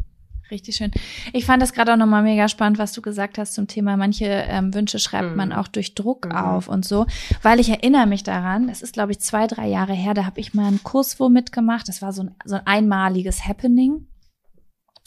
[0.51, 0.91] Richtig schön.
[1.33, 4.25] Ich fand das gerade auch nochmal mega spannend, was du gesagt hast zum Thema, manche
[4.25, 5.35] ähm, Wünsche schreibt mhm.
[5.35, 6.31] man auch durch Druck mhm.
[6.31, 7.05] auf und so,
[7.41, 10.39] weil ich erinnere mich daran, das ist glaube ich zwei, drei Jahre her, da habe
[10.39, 14.07] ich mal einen Kurs wo mitgemacht, das war so ein, so ein einmaliges Happening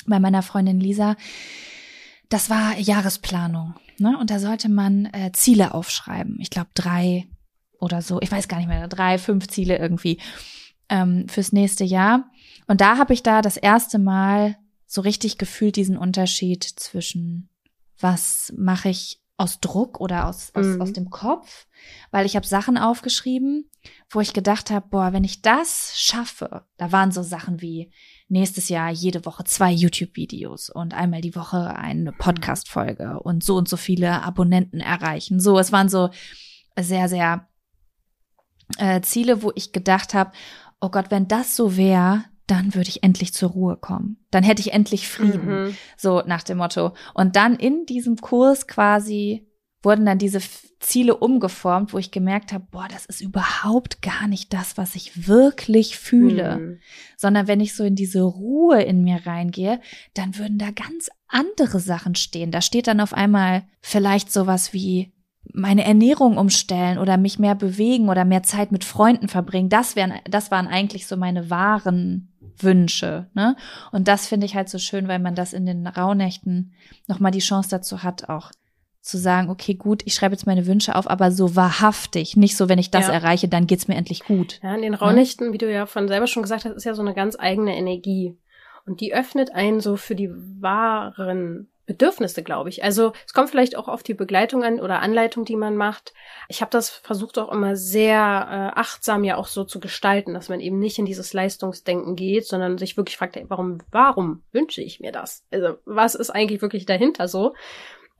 [0.06, 1.16] bei meiner Freundin Lisa.
[2.28, 4.16] Das war Jahresplanung, ne?
[4.18, 6.38] Und da sollte man äh, Ziele aufschreiben.
[6.40, 7.26] Ich glaube drei
[7.78, 10.20] oder so, ich weiß gar nicht mehr, drei, fünf Ziele irgendwie
[10.88, 12.30] ähm, fürs nächste Jahr.
[12.66, 17.48] Und da habe ich da das erste Mal so richtig gefühlt diesen Unterschied zwischen
[17.98, 20.82] was mache ich aus Druck oder aus, aus, mhm.
[20.82, 21.66] aus dem Kopf,
[22.10, 23.70] weil ich habe Sachen aufgeschrieben,
[24.10, 27.90] wo ich gedacht habe, boah, wenn ich das schaffe, da waren so Sachen wie
[28.30, 33.68] nächstes Jahr jede Woche zwei YouTube-Videos und einmal die Woche eine Podcast-Folge und so und
[33.68, 35.40] so viele Abonnenten erreichen.
[35.40, 36.10] So, es waren so
[36.78, 37.48] sehr, sehr
[38.78, 40.32] äh, Ziele, wo ich gedacht habe,
[40.80, 44.24] oh Gott, wenn das so wäre, dann würde ich endlich zur Ruhe kommen.
[44.30, 45.64] Dann hätte ich endlich Frieden.
[45.64, 45.76] Mhm.
[45.96, 46.94] So nach dem Motto.
[47.14, 49.49] Und dann in diesem Kurs quasi
[49.82, 50.40] wurden dann diese
[50.80, 55.28] Ziele umgeformt, wo ich gemerkt habe, boah, das ist überhaupt gar nicht das, was ich
[55.28, 56.78] wirklich fühle, mhm.
[57.16, 59.80] sondern wenn ich so in diese Ruhe in mir reingehe,
[60.14, 62.50] dann würden da ganz andere Sachen stehen.
[62.50, 65.12] Da steht dann auf einmal vielleicht sowas wie
[65.52, 69.68] meine Ernährung umstellen oder mich mehr bewegen oder mehr Zeit mit Freunden verbringen.
[69.68, 72.28] Das wären, das waren eigentlich so meine wahren
[72.58, 73.56] Wünsche, ne?
[73.90, 76.72] Und das finde ich halt so schön, weil man das in den Rauhnächten
[77.06, 78.50] nochmal die Chance dazu hat, auch
[79.10, 82.68] zu sagen, okay, gut, ich schreibe jetzt meine Wünsche auf, aber so wahrhaftig, nicht so,
[82.68, 83.12] wenn ich das ja.
[83.12, 84.60] erreiche, dann geht's mir endlich gut.
[84.62, 85.52] Ja, in den Rauhnächten, ja?
[85.52, 88.36] wie du ja von selber schon gesagt hast, ist ja so eine ganz eigene Energie.
[88.86, 92.84] Und die öffnet einen so für die wahren Bedürfnisse, glaube ich.
[92.84, 96.14] Also es kommt vielleicht auch auf die Begleitung an oder Anleitung, die man macht.
[96.46, 100.48] Ich habe das versucht auch immer sehr äh, achtsam ja auch so zu gestalten, dass
[100.48, 104.82] man eben nicht in dieses Leistungsdenken geht, sondern sich wirklich fragt, ey, warum, warum wünsche
[104.82, 105.44] ich mir das?
[105.50, 107.54] Also was ist eigentlich wirklich dahinter so?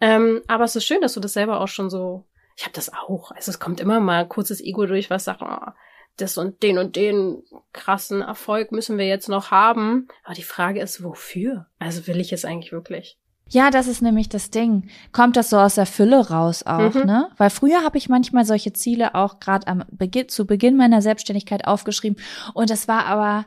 [0.00, 2.24] Ähm, aber es ist schön, dass du das selber auch schon so.
[2.56, 3.30] Ich habe das auch.
[3.32, 5.72] Also es kommt immer mal kurzes Ego durch, was sagt, oh,
[6.16, 7.42] das und den und den
[7.72, 10.08] krassen Erfolg müssen wir jetzt noch haben.
[10.24, 11.66] Aber die Frage ist, wofür?
[11.78, 13.18] Also will ich es eigentlich wirklich?
[13.48, 14.88] Ja, das ist nämlich das Ding.
[15.12, 17.04] Kommt das so aus der Fülle raus auch, mhm.
[17.04, 17.30] ne?
[17.36, 21.66] Weil früher habe ich manchmal solche Ziele auch gerade am Beginn, zu Beginn meiner Selbstständigkeit
[21.66, 22.20] aufgeschrieben
[22.54, 23.46] und das war aber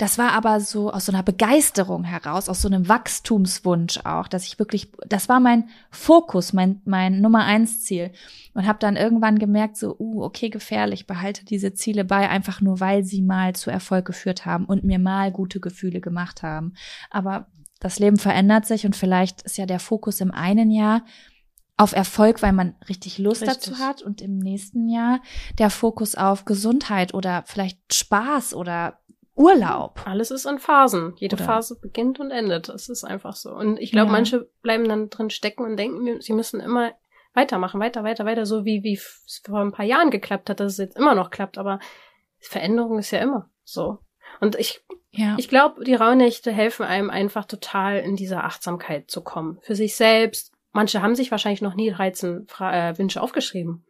[0.00, 4.46] das war aber so aus so einer Begeisterung heraus, aus so einem Wachstumswunsch auch, dass
[4.46, 8.10] ich wirklich, das war mein Fokus, mein mein Nummer eins Ziel
[8.54, 12.80] und habe dann irgendwann gemerkt, so, uh, okay, gefährlich, behalte diese Ziele bei, einfach nur
[12.80, 16.72] weil sie mal zu Erfolg geführt haben und mir mal gute Gefühle gemacht haben.
[17.10, 17.48] Aber
[17.78, 21.04] das Leben verändert sich und vielleicht ist ja der Fokus im einen Jahr
[21.76, 23.58] auf Erfolg, weil man richtig Lust richtig.
[23.58, 25.20] dazu hat und im nächsten Jahr
[25.58, 28.98] der Fokus auf Gesundheit oder vielleicht Spaß oder
[29.40, 30.02] Urlaub.
[30.04, 31.14] Alles ist in Phasen.
[31.16, 31.44] Jede oder?
[31.44, 32.68] Phase beginnt und endet.
[32.68, 33.50] Das ist einfach so.
[33.50, 34.12] Und ich glaube, ja.
[34.12, 36.92] manche bleiben dann drin stecken und denken, sie müssen immer
[37.32, 40.72] weitermachen, weiter, weiter, weiter, so wie wie es vor ein paar Jahren geklappt hat, dass
[40.72, 41.56] es jetzt immer noch klappt.
[41.56, 41.78] Aber
[42.38, 44.00] Veränderung ist ja immer so.
[44.40, 45.36] Und ich, ja.
[45.38, 49.58] ich glaube, die Rauhnächte helfen einem einfach total in dieser Achtsamkeit zu kommen.
[49.62, 50.52] Für sich selbst.
[50.72, 53.86] Manche haben sich wahrscheinlich noch nie 13 Fra äh, Wünsche aufgeschrieben.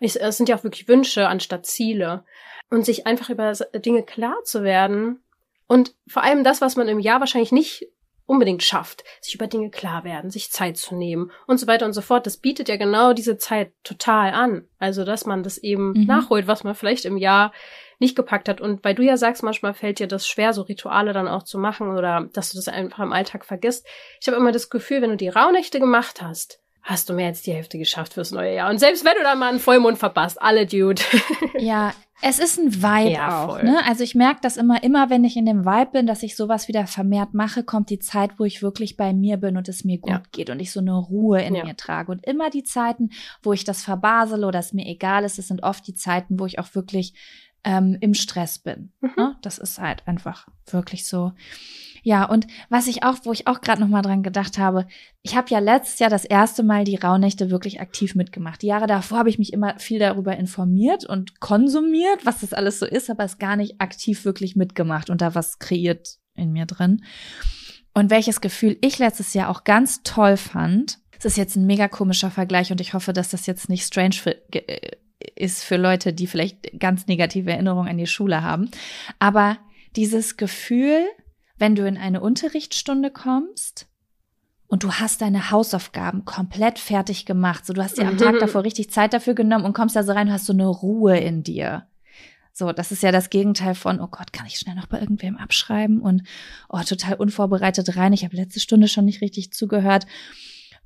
[0.00, 2.24] Es sind ja auch wirklich Wünsche anstatt Ziele.
[2.70, 5.22] Und sich einfach über Dinge klar zu werden.
[5.66, 7.86] Und vor allem das, was man im Jahr wahrscheinlich nicht
[8.26, 11.92] unbedingt schafft, sich über Dinge klar werden, sich Zeit zu nehmen und so weiter und
[11.92, 12.26] so fort.
[12.26, 14.66] Das bietet ja genau diese Zeit total an.
[14.78, 16.06] Also, dass man das eben mhm.
[16.06, 17.52] nachholt, was man vielleicht im Jahr
[17.98, 18.60] nicht gepackt hat.
[18.60, 21.58] Und weil du ja sagst, manchmal fällt dir das schwer, so Rituale dann auch zu
[21.58, 23.86] machen oder dass du das einfach im Alltag vergisst.
[24.20, 27.42] Ich habe immer das Gefühl, wenn du die Rauhnächte gemacht hast, hast du mehr als
[27.42, 28.70] die Hälfte geschafft fürs neue Jahr.
[28.70, 31.02] Und selbst wenn du dann mal einen Vollmond verpasst, alle Dude.
[31.58, 33.62] ja, es ist ein Vibe ja, auch.
[33.62, 33.78] Ne?
[33.86, 36.68] Also ich merke das immer, immer wenn ich in dem Vibe bin, dass ich sowas
[36.68, 39.98] wieder vermehrt mache, kommt die Zeit, wo ich wirklich bei mir bin und es mir
[39.98, 40.22] gut ja.
[40.30, 41.64] geht und ich so eine Ruhe in ja.
[41.64, 42.12] mir trage.
[42.12, 43.10] Und immer die Zeiten,
[43.42, 46.44] wo ich das verbasele oder es mir egal ist, es sind oft die Zeiten, wo
[46.44, 47.14] ich auch wirklich
[47.64, 48.92] ähm, im Stress bin.
[49.00, 49.12] Mhm.
[49.16, 49.36] Ne?
[49.42, 51.32] Das ist halt einfach wirklich so.
[52.02, 54.86] Ja, und was ich auch, wo ich auch gerade noch mal dran gedacht habe,
[55.22, 58.60] ich habe ja letztes Jahr das erste Mal die Rauhnächte wirklich aktiv mitgemacht.
[58.60, 62.78] Die Jahre davor habe ich mich immer viel darüber informiert und konsumiert, was das alles
[62.78, 66.66] so ist, aber es gar nicht aktiv wirklich mitgemacht und da was kreiert in mir
[66.66, 67.02] drin.
[67.94, 71.88] Und welches Gefühl ich letztes Jahr auch ganz toll fand, es ist jetzt ein mega
[71.88, 74.96] komischer Vergleich und ich hoffe, dass das jetzt nicht strange für, äh,
[75.36, 78.70] ist für Leute, die vielleicht ganz negative Erinnerungen an die Schule haben.
[79.18, 79.58] Aber
[79.96, 81.04] dieses Gefühl,
[81.58, 83.86] wenn du in eine Unterrichtsstunde kommst
[84.66, 88.64] und du hast deine Hausaufgaben komplett fertig gemacht, so du hast dir am Tag davor
[88.64, 91.42] richtig Zeit dafür genommen und kommst da so rein und hast so eine Ruhe in
[91.42, 91.86] dir.
[92.56, 95.36] So, das ist ja das Gegenteil von, oh Gott, kann ich schnell noch bei irgendwem
[95.36, 96.22] abschreiben und
[96.68, 98.12] oh, total unvorbereitet rein.
[98.12, 100.06] Ich habe letzte Stunde schon nicht richtig zugehört.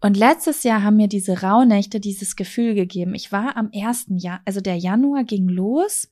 [0.00, 3.14] Und letztes Jahr haben mir diese Rauhnächte dieses Gefühl gegeben.
[3.14, 6.08] Ich war am ersten Jahr, also der Januar ging los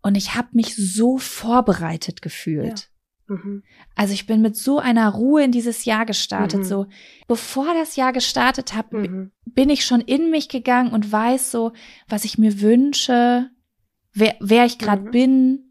[0.00, 2.90] und ich habe mich so vorbereitet gefühlt.
[3.28, 3.34] Ja.
[3.34, 3.64] Mhm.
[3.96, 6.60] Also ich bin mit so einer Ruhe in dieses Jahr gestartet.
[6.60, 6.64] Mhm.
[6.64, 6.86] So
[7.26, 9.32] bevor das Jahr gestartet hat, mhm.
[9.44, 11.72] bin ich schon in mich gegangen und weiß so,
[12.08, 13.50] was ich mir wünsche,
[14.12, 15.10] wer, wer ich gerade mhm.
[15.10, 15.65] bin,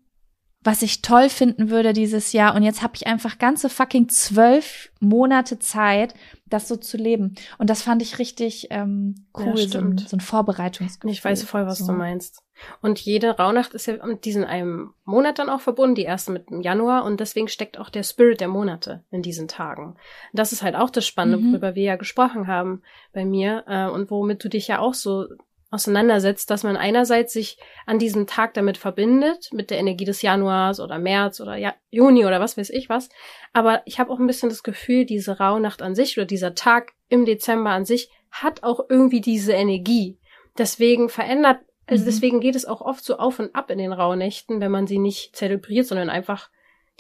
[0.66, 2.56] was ich toll finden würde dieses Jahr.
[2.56, 6.16] Und jetzt habe ich einfach ganze fucking zwölf Monate Zeit,
[6.48, 7.36] das so zu leben.
[7.60, 11.12] Und das fand ich richtig ähm, cool, ja, so, ein, so ein Vorbereitungsgefühl.
[11.12, 11.88] Ich weiß voll, was so.
[11.88, 12.42] du meinst.
[12.82, 16.50] Und jede Rauhnacht ist ja mit diesem einem Monat dann auch verbunden, die erste mit
[16.50, 17.04] dem Januar.
[17.04, 19.98] Und deswegen steckt auch der Spirit der Monate in diesen Tagen.
[20.34, 21.52] Das ist halt auch das Spannende, mhm.
[21.52, 22.82] worüber wir ja gesprochen haben
[23.14, 25.28] bei mir äh, und womit du dich ja auch so
[25.72, 30.80] auseinandersetzt, dass man einerseits sich an diesem Tag damit verbindet, mit der Energie des Januars
[30.80, 33.10] oder März oder ja, Juni oder was weiß ich was.
[33.54, 36.94] Aber ich habe auch ein bisschen das Gefühl, diese Rauhnacht an sich oder dieser Tag
[37.10, 40.20] im Dezember an sich hat auch irgendwie diese Energie.
[40.58, 42.06] Deswegen verändert, also mhm.
[42.06, 45.00] deswegen geht es auch oft so auf und ab in den Rauhnächten, wenn man sie
[45.00, 46.50] nicht zelebriert, sondern einfach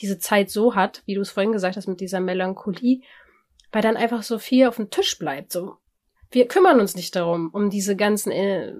[0.01, 3.01] diese Zeit so hat, wie du es vorhin gesagt hast, mit dieser Melancholie,
[3.71, 5.51] weil dann einfach so viel auf dem Tisch bleibt.
[5.51, 5.77] So,
[6.31, 8.73] wir kümmern uns nicht darum, um diese ganzen äh,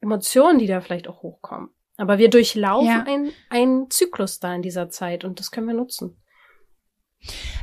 [0.00, 1.70] Emotionen, die da vielleicht auch hochkommen.
[1.96, 3.04] Aber wir durchlaufen ja.
[3.50, 6.20] einen, Zyklus da in dieser Zeit und das können wir nutzen.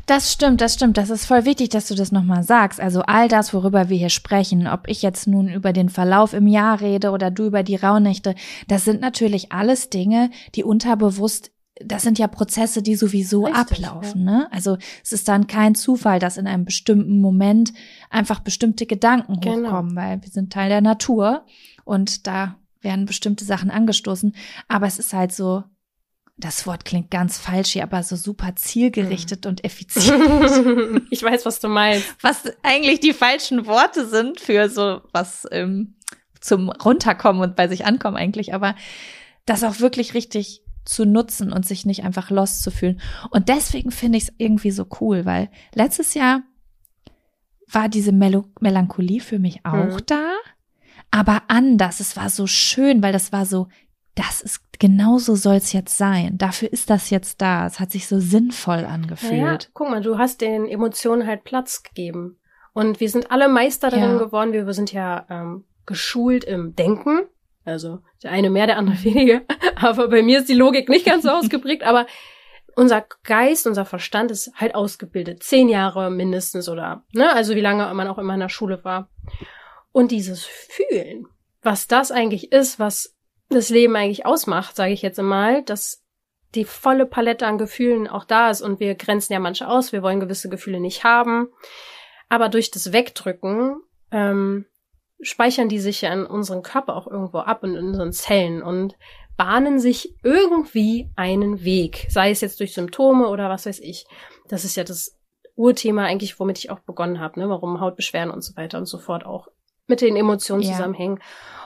[0.07, 0.97] Das stimmt, das stimmt.
[0.97, 2.82] Das ist voll wichtig, dass du das nochmal sagst.
[2.82, 6.47] Also all das, worüber wir hier sprechen, ob ich jetzt nun über den Verlauf im
[6.47, 8.36] Jahr rede oder du über die Rauhnächte,
[8.67, 14.26] das sind natürlich alles Dinge, die unterbewusst das sind ja Prozesse, die sowieso Richtig, ablaufen.
[14.26, 14.32] Ja.
[14.32, 14.47] Ne?
[14.51, 17.74] Also es ist dann kein Zufall, dass in einem bestimmten Moment
[18.09, 19.67] einfach bestimmte Gedanken genau.
[19.67, 21.45] hochkommen, weil wir sind Teil der Natur
[21.84, 24.36] und da werden bestimmte Sachen angestoßen.
[24.67, 25.63] Aber es ist halt so,
[26.38, 29.49] das Wort klingt ganz falsch hier, aber so super zielgerichtet mhm.
[29.49, 31.03] und effizient.
[31.09, 32.15] ich weiß, was du meinst.
[32.21, 35.95] Was eigentlich die falschen Worte sind für so was ähm,
[36.39, 38.76] zum Runterkommen und bei sich ankommen eigentlich, aber
[39.45, 42.99] das auch wirklich richtig zu nutzen und sich nicht einfach lost zu fühlen.
[43.29, 46.43] Und deswegen finde ich es irgendwie so cool, weil letztes Jahr
[47.67, 50.05] war diese Mel Melancholie für mich auch mhm.
[50.05, 50.31] da,
[51.11, 51.99] aber anders.
[51.99, 53.67] Es war so schön, weil das war so,
[54.15, 56.38] das ist genauso soll es jetzt sein.
[56.38, 57.65] Dafür ist das jetzt da.
[57.65, 59.34] Es hat sich so sinnvoll angefühlt.
[59.34, 62.38] Ja, guck mal, du hast den Emotionen halt Platz gegeben.
[62.73, 64.17] Und wir sind alle Meister darin ja.
[64.17, 64.51] geworden.
[64.51, 67.21] Wir sind ja ähm, geschult im Denken.
[67.66, 69.41] Also der eine mehr, der andere weniger.
[69.76, 71.84] Aber bei mir ist die Logik nicht ganz so ausgeprägt.
[71.84, 72.05] Aber
[72.76, 75.43] unser Geist, unser Verstand ist halt ausgebildet.
[75.43, 77.32] Zehn Jahre mindestens oder, ne?
[77.32, 79.09] Also wie lange man auch immer in der Schule war.
[79.91, 81.28] Und dieses Fühlen,
[81.61, 83.16] was das eigentlich ist, was
[83.49, 86.03] das Leben eigentlich ausmacht, sage ich jetzt mal, dass
[86.55, 90.03] die volle Palette an Gefühlen auch da ist und wir grenzen ja manche aus, wir
[90.03, 91.49] wollen gewisse Gefühle nicht haben.
[92.30, 94.66] Aber durch das Wegdrücken ähm,
[95.24, 98.95] speichern die sich ja in unserem Körper auch irgendwo ab und in unseren Zellen und
[99.36, 104.05] bahnen sich irgendwie einen Weg, sei es jetzt durch Symptome oder was weiß ich.
[104.47, 105.17] Das ist ja das
[105.55, 107.49] Urthema eigentlich, womit ich auch begonnen habe, ne?
[107.49, 109.47] warum Hautbeschwerden und so weiter und so fort auch
[109.88, 110.71] mit den Emotionen ja.
[110.71, 111.19] zusammenhängen.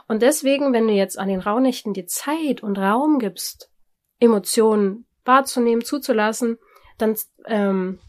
[0.08, 3.70] Und deswegen, wenn du jetzt an den Rauhnächten dir Zeit und Raum gibst,
[4.20, 6.58] Emotionen wahrzunehmen, zuzulassen,
[6.98, 8.00] dann ähm,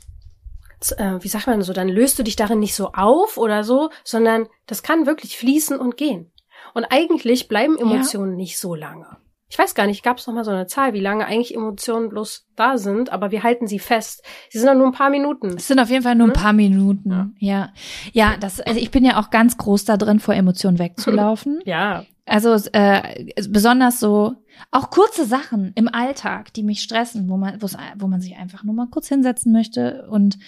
[0.98, 3.90] äh, wie sagt man so, dann löst du dich darin nicht so auf oder so,
[4.04, 6.30] sondern das kann wirklich fließen und gehen.
[6.74, 8.36] Und eigentlich bleiben Emotionen ja.
[8.36, 9.18] nicht so lange.
[9.50, 12.10] Ich weiß gar nicht, gab es noch mal so eine Zahl, wie lange eigentlich Emotionen
[12.10, 14.22] bloß da sind, aber wir halten sie fest.
[14.50, 15.54] Sie sind doch nur ein paar Minuten.
[15.56, 16.34] Es sind auf jeden Fall nur hm?
[16.34, 17.34] ein paar Minuten.
[17.38, 17.72] Ja.
[18.12, 18.60] ja, ja, das.
[18.60, 21.60] Also ich bin ja auch ganz groß da drin, vor Emotionen wegzulaufen.
[21.64, 22.04] ja.
[22.28, 24.34] Also äh, besonders so
[24.70, 28.74] auch kurze Sachen im Alltag, die mich stressen, wo man, wo man sich einfach nur
[28.74, 30.38] mal kurz hinsetzen möchte und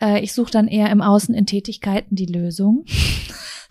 [0.00, 2.84] äh, ich suche dann eher im Außen in Tätigkeiten die Lösung.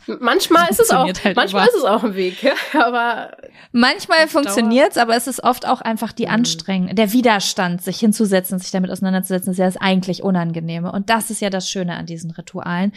[0.07, 3.37] Manchmal ist es auch, halt manchmal ist es auch ein Weg, ja, aber
[3.71, 6.31] manchmal funktioniert's, aber es ist oft auch einfach die mhm.
[6.31, 10.91] Anstrengung, der Widerstand, sich hinzusetzen, sich damit auseinanderzusetzen, ist ja das eigentlich Unangenehme.
[10.91, 12.93] Und das ist ja das Schöne an diesen Ritualen,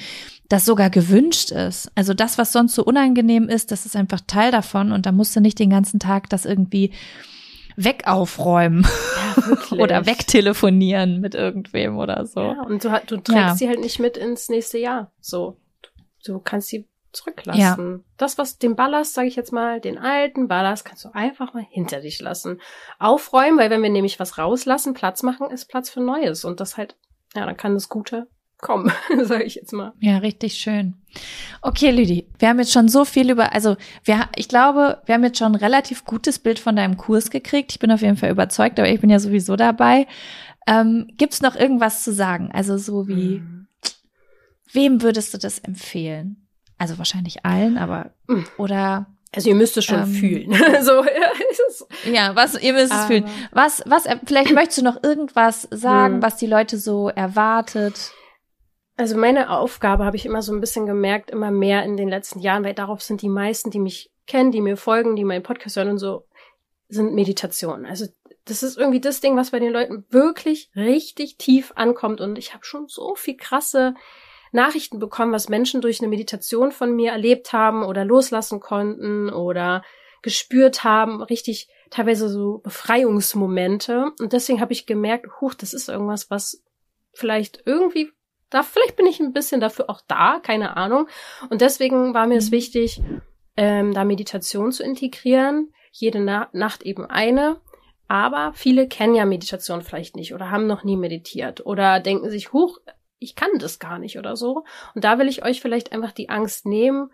[0.49, 1.91] das sogar gewünscht ist.
[1.95, 5.37] Also das, was sonst so unangenehm ist, das ist einfach Teil davon und da musst
[5.37, 6.93] du nicht den ganzen Tag das irgendwie
[7.77, 8.87] wegaufräumen
[9.73, 12.41] ja, oder wegtelefonieren mit irgendwem oder so.
[12.41, 13.55] Ja, und du, du trägst ja.
[13.57, 15.11] sie halt nicht mit ins nächste Jahr.
[15.21, 15.57] So,
[16.25, 17.93] du kannst sie zurücklassen.
[17.93, 18.05] Ja.
[18.17, 21.65] Das, was den Ballast, sage ich jetzt mal, den alten Ballast, kannst du einfach mal
[21.69, 22.61] hinter dich lassen.
[22.99, 26.45] Aufräumen, weil wenn wir nämlich was rauslassen, Platz machen, ist Platz für Neues.
[26.45, 26.97] Und das halt,
[27.35, 28.91] ja, dann kann das Gute kommen,
[29.23, 29.93] sage ich jetzt mal.
[30.01, 30.95] Ja, richtig schön.
[31.63, 35.25] Okay, Lüdi, wir haben jetzt schon so viel über, also wir, ich glaube, wir haben
[35.25, 37.73] jetzt schon ein relativ gutes Bild von deinem Kurs gekriegt.
[37.73, 40.07] Ich bin auf jeden Fall überzeugt, aber ich bin ja sowieso dabei.
[40.67, 42.51] Ähm, Gibt es noch irgendwas zu sagen?
[42.53, 43.67] Also so wie, mhm.
[44.73, 46.44] wem würdest du das empfehlen?
[46.79, 48.47] Also wahrscheinlich allen, aber hm.
[48.57, 50.53] oder also ihr müsst es schon ähm, fühlen.
[50.83, 53.25] so ja, ja, was ihr müsst es fühlen.
[53.53, 56.23] Was was vielleicht möchtest du noch irgendwas sagen, hm.
[56.23, 58.13] was die Leute so erwartet?
[58.97, 62.39] Also meine Aufgabe habe ich immer so ein bisschen gemerkt, immer mehr in den letzten
[62.39, 65.77] Jahren, weil darauf sind die meisten, die mich kennen, die mir folgen, die meinen Podcast
[65.77, 66.27] hören und so,
[66.89, 67.87] sind Meditationen.
[67.87, 68.07] Also
[68.45, 72.21] das ist irgendwie das Ding, was bei den Leuten wirklich richtig tief ankommt.
[72.21, 73.95] Und ich habe schon so viel krasse
[74.55, 79.83] Nachrichten bekommen, was Menschen durch eine Meditation von mir erlebt haben oder loslassen konnten oder
[80.23, 84.13] gespürt haben, richtig teilweise so Befreiungsmomente.
[84.21, 86.63] Und deswegen habe ich gemerkt, huch, das ist irgendwas, was
[87.13, 88.11] vielleicht irgendwie
[88.51, 91.09] da, vielleicht bin ich ein bisschen dafür auch da, keine Ahnung.
[91.51, 92.55] Und deswegen war mir es mhm.
[92.55, 93.03] wichtig,
[93.57, 95.73] ähm, da Meditation zu integrieren.
[95.91, 97.61] Jede Na Nacht eben eine.
[98.07, 102.53] Aber viele kennen ja Meditation vielleicht nicht oder haben noch nie meditiert oder denken sich,
[102.53, 102.79] huch,
[103.19, 104.65] ich kann das gar nicht oder so.
[104.95, 107.11] Und da will ich euch vielleicht einfach die Angst nehmen.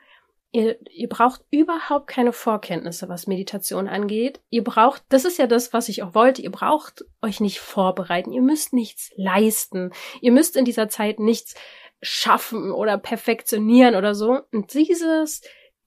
[0.52, 4.40] Ihr, ihr braucht überhaupt keine Vorkenntnisse, was Meditation angeht.
[4.50, 8.32] Ihr braucht, das ist ja das, was ich auch wollte, ihr braucht euch nicht vorbereiten.
[8.32, 9.92] Ihr müsst nichts leisten.
[10.20, 11.54] Ihr müsst in dieser Zeit nichts
[12.02, 14.40] schaffen oder perfektionieren oder so.
[14.50, 15.42] Und dieses,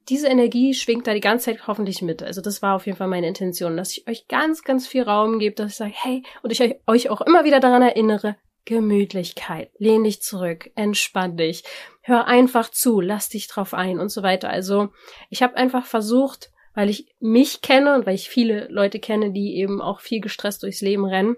[0.10, 2.24] diese Energie schwingt da die ganze Zeit hoffentlich mit.
[2.24, 5.40] Also das war auf jeden Fall meine Intention, dass ich euch ganz, ganz viel Raum
[5.40, 10.04] gebe, dass ich sage, hey, und ich euch auch immer wieder daran erinnere, Gemütlichkeit, lehn
[10.04, 11.64] dich zurück, entspann dich,
[12.02, 14.50] hör einfach zu, lass dich drauf ein und so weiter.
[14.50, 14.90] Also
[15.30, 19.56] ich habe einfach versucht, weil ich mich kenne und weil ich viele Leute kenne, die
[19.58, 21.36] eben auch viel gestresst durchs Leben rennen,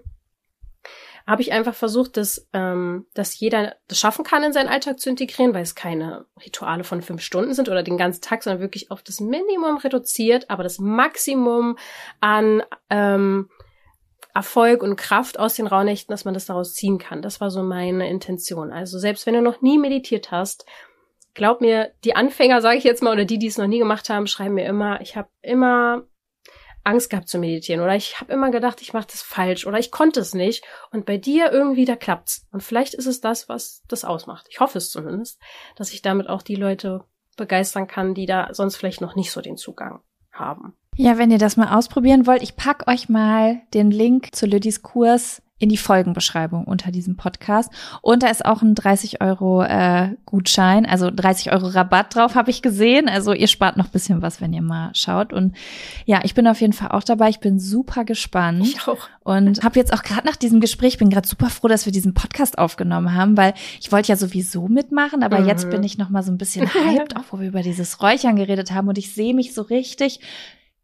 [1.26, 5.10] habe ich einfach versucht, dass, ähm, dass jeder das schaffen kann, in seinen Alltag zu
[5.10, 8.92] integrieren, weil es keine Rituale von fünf Stunden sind oder den ganzen Tag, sondern wirklich
[8.92, 11.76] auf das Minimum reduziert, aber das Maximum
[12.20, 13.50] an ähm,
[14.36, 17.22] Erfolg und Kraft aus den Rauhnächten, dass man das daraus ziehen kann.
[17.22, 18.70] Das war so meine Intention.
[18.70, 20.66] Also selbst wenn du noch nie meditiert hast,
[21.32, 24.10] glaub mir, die Anfänger, sage ich jetzt mal, oder die, die es noch nie gemacht
[24.10, 26.02] haben, schreiben mir immer, ich habe immer
[26.84, 29.90] Angst gehabt zu meditieren oder ich habe immer gedacht, ich mache das falsch oder ich
[29.90, 33.82] konnte es nicht und bei dir irgendwie da klappt's und vielleicht ist es das, was
[33.88, 34.46] das ausmacht.
[34.50, 35.40] Ich hoffe es zumindest,
[35.76, 37.04] dass ich damit auch die Leute
[37.38, 40.76] begeistern kann, die da sonst vielleicht noch nicht so den Zugang haben.
[40.96, 44.82] Ja, wenn ihr das mal ausprobieren wollt, ich pack euch mal den Link zu Lüdis
[44.82, 47.72] Kurs in die Folgenbeschreibung unter diesem Podcast.
[48.02, 52.50] Und da ist auch ein 30 Euro äh, Gutschein, also 30 Euro Rabatt drauf, habe
[52.50, 53.08] ich gesehen.
[53.08, 55.32] Also ihr spart noch bisschen was, wenn ihr mal schaut.
[55.32, 55.56] Und
[56.04, 57.30] ja, ich bin auf jeden Fall auch dabei.
[57.30, 58.66] Ich bin super gespannt.
[58.66, 59.08] Ich auch.
[59.22, 62.12] Und habe jetzt auch gerade nach diesem Gespräch, bin gerade super froh, dass wir diesen
[62.12, 65.48] Podcast aufgenommen haben, weil ich wollte ja sowieso mitmachen, aber mhm.
[65.48, 68.36] jetzt bin ich noch mal so ein bisschen hyped, auch wo wir über dieses Räuchern
[68.36, 68.88] geredet haben.
[68.88, 70.20] Und ich sehe mich so richtig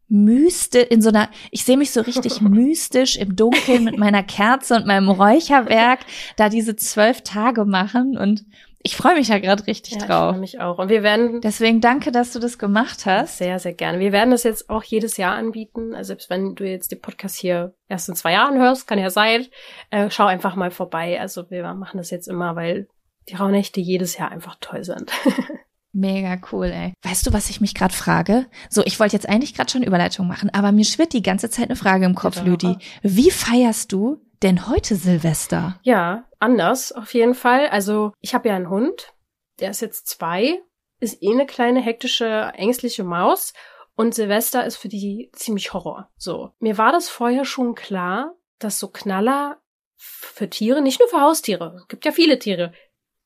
[0.07, 4.75] mystisch, in so einer, ich sehe mich so richtig mystisch im Dunkeln mit meiner Kerze
[4.75, 5.99] und meinem Räucherwerk
[6.37, 8.45] da diese zwölf Tage machen und
[8.85, 10.31] ich freue mich ja gerade richtig ja, drauf.
[10.31, 10.77] Ich freue mich auch.
[10.77, 11.39] Und wir werden.
[11.39, 13.37] Deswegen danke, dass du das gemacht hast.
[13.37, 13.99] Sehr, sehr gerne.
[13.99, 15.95] Wir werden das jetzt auch jedes Jahr anbieten.
[15.95, 19.09] Also selbst wenn du jetzt den Podcast hier erst in zwei Jahren hörst, kann ja
[19.09, 19.47] sein,
[19.89, 21.19] äh, schau einfach mal vorbei.
[21.19, 22.89] Also wir machen das jetzt immer, weil
[23.29, 25.13] die Rauhnächte jedes Jahr einfach toll sind.
[25.93, 26.93] Mega cool, ey.
[27.03, 28.47] Weißt du, was ich mich gerade frage?
[28.69, 31.69] So, ich wollte jetzt eigentlich gerade schon Überleitung machen, aber mir schwirrt die ganze Zeit
[31.69, 32.77] eine Frage im Kopf, Lüdi.
[33.03, 35.79] Wie feierst du denn heute Silvester?
[35.83, 37.67] Ja, anders auf jeden Fall.
[37.67, 39.13] Also, ich habe ja einen Hund,
[39.59, 40.59] der ist jetzt zwei,
[40.99, 43.53] ist eh eine kleine hektische, ängstliche Maus
[43.95, 46.09] und Silvester ist für die ziemlich Horror.
[46.17, 49.61] So, mir war das vorher schon klar, dass so Knaller
[49.95, 52.73] für Tiere, nicht nur für Haustiere, es gibt ja viele Tiere,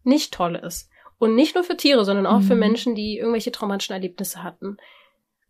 [0.04, 0.90] nicht toll ist.
[1.20, 2.44] Und nicht nur für Tiere, sondern auch mhm.
[2.44, 4.78] für Menschen, die irgendwelche traumatischen Erlebnisse hatten.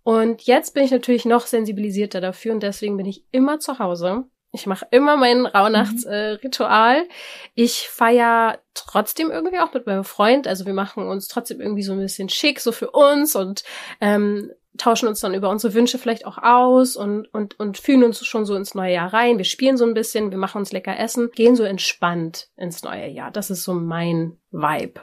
[0.04, 4.24] Und jetzt bin ich natürlich noch sensibilisierter dafür und deswegen bin ich immer zu Hause.
[4.54, 7.02] Ich mache immer mein Rauhnachtsritual.
[7.02, 7.10] Mhm.
[7.10, 7.14] Äh,
[7.56, 10.48] ich feier trotzdem irgendwie auch mit meinem Freund.
[10.48, 13.64] Also wir machen uns trotzdem irgendwie so ein bisschen schick, so für uns und
[14.00, 18.26] ähm, tauschen uns dann über unsere Wünsche vielleicht auch aus und, und, und fühlen uns
[18.26, 19.38] schon so ins neue Jahr rein.
[19.38, 23.08] Wir spielen so ein bisschen, wir machen uns lecker essen, gehen so entspannt ins neue
[23.08, 23.32] Jahr.
[23.32, 25.02] Das ist so mein Vibe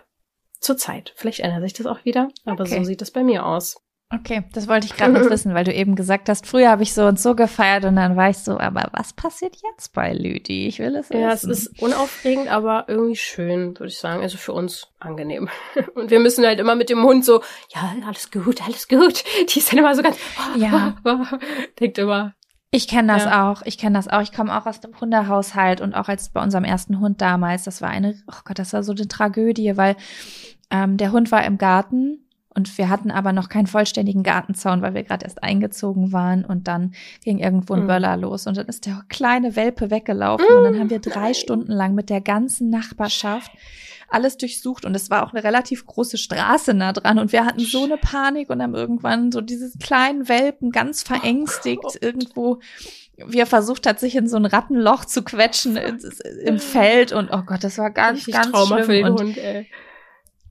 [0.65, 1.12] Zurzeit.
[1.17, 2.79] Vielleicht ändert sich das auch wieder, aber okay.
[2.79, 3.77] so sieht das bei mir aus.
[4.11, 6.95] Okay, das wollte ich gerade noch wissen, weil du eben gesagt hast, früher habe ich
[6.95, 10.67] so und so gefeiert und dann war ich so, aber was passiert jetzt bei Lüdi?
[10.67, 14.23] Ich will es Ja, es ist unaufregend, aber irgendwie schön, würde ich sagen.
[14.23, 15.49] Also für uns angenehm.
[15.95, 17.43] Und wir müssen halt immer mit dem Hund so,
[17.75, 19.25] ja, alles gut, alles gut.
[19.49, 20.17] Die ist dann immer so ganz,
[20.57, 20.95] ja,
[21.79, 22.35] denkt immer.
[22.71, 23.53] Ich kenne das ja.
[23.53, 23.62] auch.
[23.65, 24.21] Ich kenne das auch.
[24.21, 27.81] Ich komme auch aus dem Hundehaushalt und auch als bei unserem ersten Hund damals, das
[27.81, 29.95] war eine, oh Gott, das war so eine Tragödie, weil
[30.71, 34.95] ähm, der Hund war im Garten und wir hatten aber noch keinen vollständigen Gartenzaun, weil
[34.95, 36.95] wir gerade erst eingezogen waren und dann
[37.25, 37.89] ging irgendwo ein mm.
[37.89, 40.57] Böller los und dann ist der kleine Welpe weggelaufen mm.
[40.57, 43.51] und dann haben wir drei Stunden lang mit der ganzen Nachbarschaft
[44.09, 47.61] alles durchsucht und es war auch eine relativ große Straße nah dran und wir hatten
[47.61, 52.61] so eine Panik und haben irgendwann so dieses kleinen Welpen ganz verängstigt oh irgendwo
[53.17, 57.43] wie er versucht hat, sich in so ein Rattenloch zu quetschen im Feld und oh
[57.47, 58.85] Gott, das war ganz, Richtig ganz Trauma schlimm.
[58.85, 59.69] Für den und Hund, ey.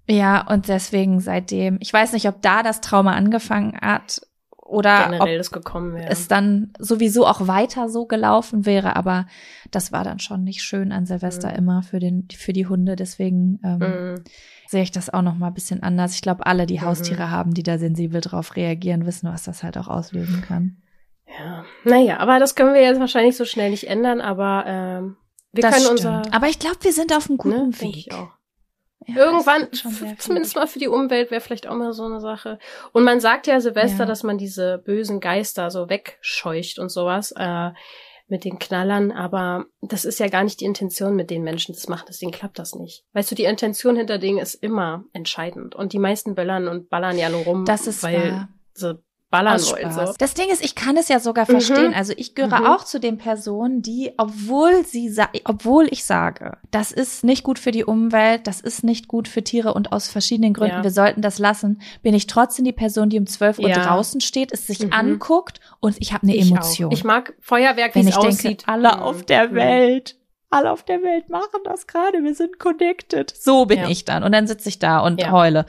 [0.07, 4.21] Ja, und deswegen seitdem, ich weiß nicht, ob da das Trauma angefangen hat
[4.57, 6.09] oder Generell ob gekommen wäre.
[6.09, 9.27] es dann sowieso auch weiter so gelaufen wäre, aber
[9.71, 11.55] das war dann schon nicht schön an Silvester mhm.
[11.55, 14.23] immer für den für die Hunde, deswegen ähm, mhm.
[14.67, 16.15] sehe ich das auch noch mal ein bisschen anders.
[16.15, 16.85] Ich glaube, alle, die mhm.
[16.85, 20.77] Haustiere haben, die da sensibel drauf reagieren, wissen, was das halt auch auslösen kann.
[21.27, 25.17] Ja, naja, aber das können wir jetzt wahrscheinlich so schnell nicht ändern, aber ähm,
[25.51, 25.99] wir das können stimmt.
[25.99, 26.33] unser.
[26.33, 27.97] Aber ich glaube, wir sind auf einem guten ne, Weg.
[27.97, 28.29] Ich auch.
[29.07, 29.67] Ja, Irgendwann,
[30.17, 32.59] zumindest mal für die Umwelt, wäre vielleicht auch mal so eine Sache.
[32.91, 34.05] Und man sagt ja Silvester, ja.
[34.05, 37.71] dass man diese bösen Geister so wegscheucht und sowas äh,
[38.27, 41.87] mit den Knallern, aber das ist ja gar nicht die Intention, mit den Menschen das
[41.87, 43.03] machen, deswegen klappt das nicht.
[43.13, 45.75] Weißt du, die Intention hinter Dingen ist immer entscheidend.
[45.75, 48.49] Und die meisten böllern und ballern ja nur rum, das ist weil wahr.
[48.73, 49.03] sie
[49.33, 49.91] ballern wollen.
[49.91, 50.13] So.
[50.19, 51.87] Das Ding ist, ich kann es ja sogar verstehen.
[51.87, 51.95] Mhm.
[51.95, 52.65] Also ich gehöre mhm.
[52.67, 55.11] auch zu den Personen, die, obwohl sie,
[55.45, 59.43] obwohl ich sage, das ist nicht gut für die Umwelt, das ist nicht gut für
[59.43, 60.83] Tiere und aus verschiedenen Gründen, ja.
[60.83, 63.83] wir sollten das lassen, bin ich trotzdem die Person, die um 12 Uhr ja.
[63.83, 64.93] draußen steht, es sich mhm.
[64.93, 66.89] anguckt und ich habe eine ich Emotion.
[66.89, 66.93] Auch.
[66.93, 68.43] Ich mag Feuerwerk, wie es aussieht.
[68.43, 69.01] Denke, alle mhm.
[69.01, 69.55] auf der mhm.
[69.55, 70.15] Welt
[70.51, 73.33] alle auf der Welt machen das gerade, wir sind connected.
[73.35, 73.89] So bin ja.
[73.89, 74.21] ich dann.
[74.21, 75.31] Und dann sitze ich da und ja.
[75.31, 75.65] heule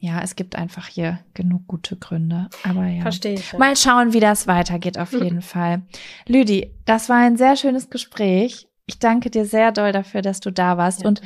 [0.00, 2.48] ja, es gibt einfach hier genug gute Gründe.
[2.62, 3.02] Aber ja.
[3.02, 3.52] Verstehe ich.
[3.52, 3.58] Ja.
[3.58, 5.82] Mal schauen, wie das weitergeht, auf jeden Fall.
[6.26, 8.68] Lüdi, das war ein sehr schönes Gespräch.
[8.86, 11.02] Ich danke dir sehr doll dafür, dass du da warst.
[11.02, 11.20] Ja, und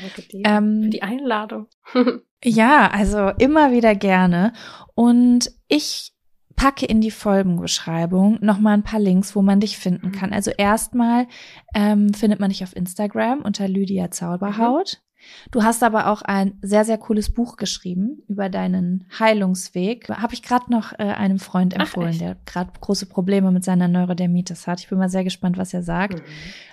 [0.44, 1.66] ähm, für die Einladung.
[2.44, 4.52] ja, also immer wieder gerne.
[4.94, 6.12] Und ich
[6.56, 10.12] packe in die Folgenbeschreibung nochmal ein paar Links, wo man dich finden mhm.
[10.12, 10.32] kann.
[10.32, 11.26] Also erstmal
[11.74, 14.98] ähm, findet man dich auf Instagram unter Lydia Zauberhaut.
[14.98, 15.11] Mhm.
[15.50, 20.08] Du hast aber auch ein sehr, sehr cooles Buch geschrieben über deinen Heilungsweg.
[20.08, 23.88] Habe ich gerade noch äh, einem Freund empfohlen, Ach, der gerade große Probleme mit seiner
[23.88, 24.80] Neurodermitis hat.
[24.80, 26.24] Ich bin mal sehr gespannt, was er sagt, mhm.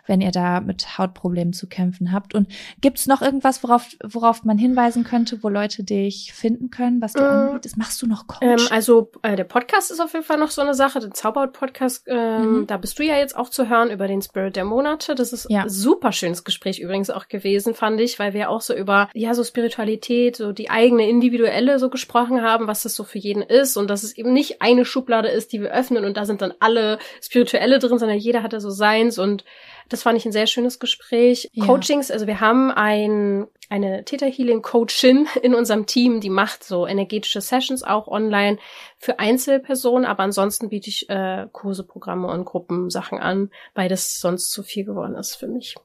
[0.07, 2.33] wenn ihr da mit Hautproblemen zu kämpfen habt.
[2.33, 2.47] Und
[2.81, 7.21] gibt's noch irgendwas, worauf, worauf man hinweisen könnte, wo Leute dich finden können, was du
[7.23, 7.29] mhm.
[7.29, 7.77] anbietest?
[7.77, 8.41] Machst du noch Coach?
[8.41, 12.05] Ähm, also äh, der Podcast ist auf jeden Fall noch so eine Sache, der Zauberhaut-Podcast,
[12.07, 12.67] ähm, mhm.
[12.67, 15.15] da bist du ja jetzt auch zu hören über den Spirit der Monate.
[15.15, 15.63] Das ist ja.
[15.63, 19.09] ein super schönes Gespräch übrigens auch gewesen, fand ich, weil wir wir auch so über,
[19.13, 23.43] ja, so Spiritualität, so die eigene individuelle so gesprochen haben, was das so für jeden
[23.43, 26.41] ist und dass es eben nicht eine Schublade ist, die wir öffnen und da sind
[26.41, 29.43] dann alle Spirituelle drin, sondern jeder hat da so seins und
[29.89, 31.49] das fand ich ein sehr schönes Gespräch.
[31.51, 31.65] Ja.
[31.65, 36.87] Coachings, also wir haben ein, eine Theta Healing Coachin in unserem Team, die macht so
[36.87, 38.59] energetische Sessions auch online
[38.97, 44.51] für Einzelpersonen, aber ansonsten biete ich äh, Kurse, Programme und Gruppensachen an, weil das sonst
[44.51, 45.75] zu viel geworden ist für mich.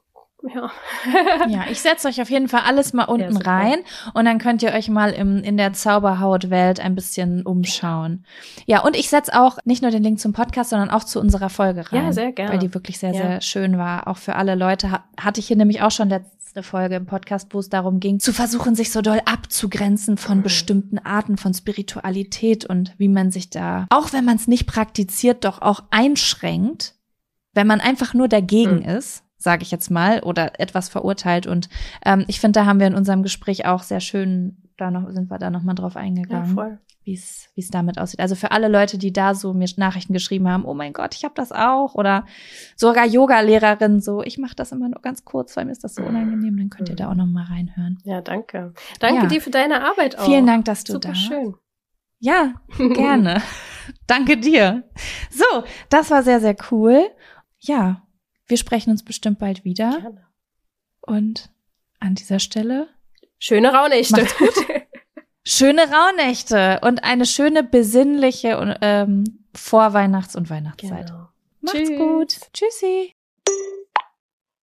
[0.53, 0.71] Ja.
[1.47, 3.79] ja, ich setze euch auf jeden Fall alles mal unten ja, rein
[4.13, 8.25] und dann könnt ihr euch mal im, in der Zauberhautwelt ein bisschen umschauen.
[8.65, 11.49] Ja, und ich setze auch nicht nur den Link zum Podcast, sondern auch zu unserer
[11.49, 12.05] Folge rein.
[12.05, 12.53] Ja, sehr gerne.
[12.53, 13.21] Weil die wirklich sehr, ja.
[13.21, 14.07] sehr schön war.
[14.07, 17.59] Auch für alle Leute hatte ich hier nämlich auch schon letzte Folge im Podcast, wo
[17.59, 20.43] es darum ging, zu versuchen, sich so doll abzugrenzen von mhm.
[20.43, 25.43] bestimmten Arten von Spiritualität und wie man sich da, auch wenn man es nicht praktiziert,
[25.43, 26.95] doch auch einschränkt,
[27.53, 28.97] wenn man einfach nur dagegen mhm.
[28.97, 31.45] ist sage ich jetzt mal, oder etwas verurteilt.
[31.45, 31.69] Und
[32.03, 35.29] ähm, ich finde, da haben wir in unserem Gespräch auch sehr schön, da noch sind
[35.29, 38.19] wir da noch mal drauf eingegangen, ja, wie es wie es damit aussieht.
[38.19, 41.23] Also für alle Leute, die da so mir Nachrichten geschrieben haben, oh mein Gott, ich
[41.23, 42.25] habe das auch, oder
[42.75, 46.01] sogar Yoga-Lehrerin, so ich mache das immer nur ganz kurz, weil mir ist das so
[46.01, 46.57] unangenehm.
[46.57, 47.99] Dann könnt ihr da auch noch mal reinhören.
[48.03, 48.73] Ja, danke.
[48.99, 49.27] Danke ja.
[49.27, 50.25] dir für deine Arbeit auch.
[50.25, 51.15] Vielen Dank, dass du Super da.
[51.15, 51.55] schön.
[52.17, 53.43] Ja, gerne.
[54.07, 54.89] Danke dir.
[55.29, 57.05] So, das war sehr, sehr cool.
[57.59, 58.04] Ja,
[58.47, 59.99] wir sprechen uns bestimmt bald wieder.
[60.01, 60.25] Gerne.
[61.01, 61.49] Und
[61.99, 62.87] an dieser Stelle.
[63.39, 64.21] Schöne Rauhnächte.
[64.21, 64.53] Macht's gut.
[65.45, 71.07] schöne Rauhnächte und eine schöne besinnliche ähm, Vorweihnachts- und Weihnachtszeit.
[71.07, 71.29] Genau.
[71.61, 71.97] Macht's Tschüss.
[71.97, 72.37] gut.
[72.53, 73.13] Tschüssi.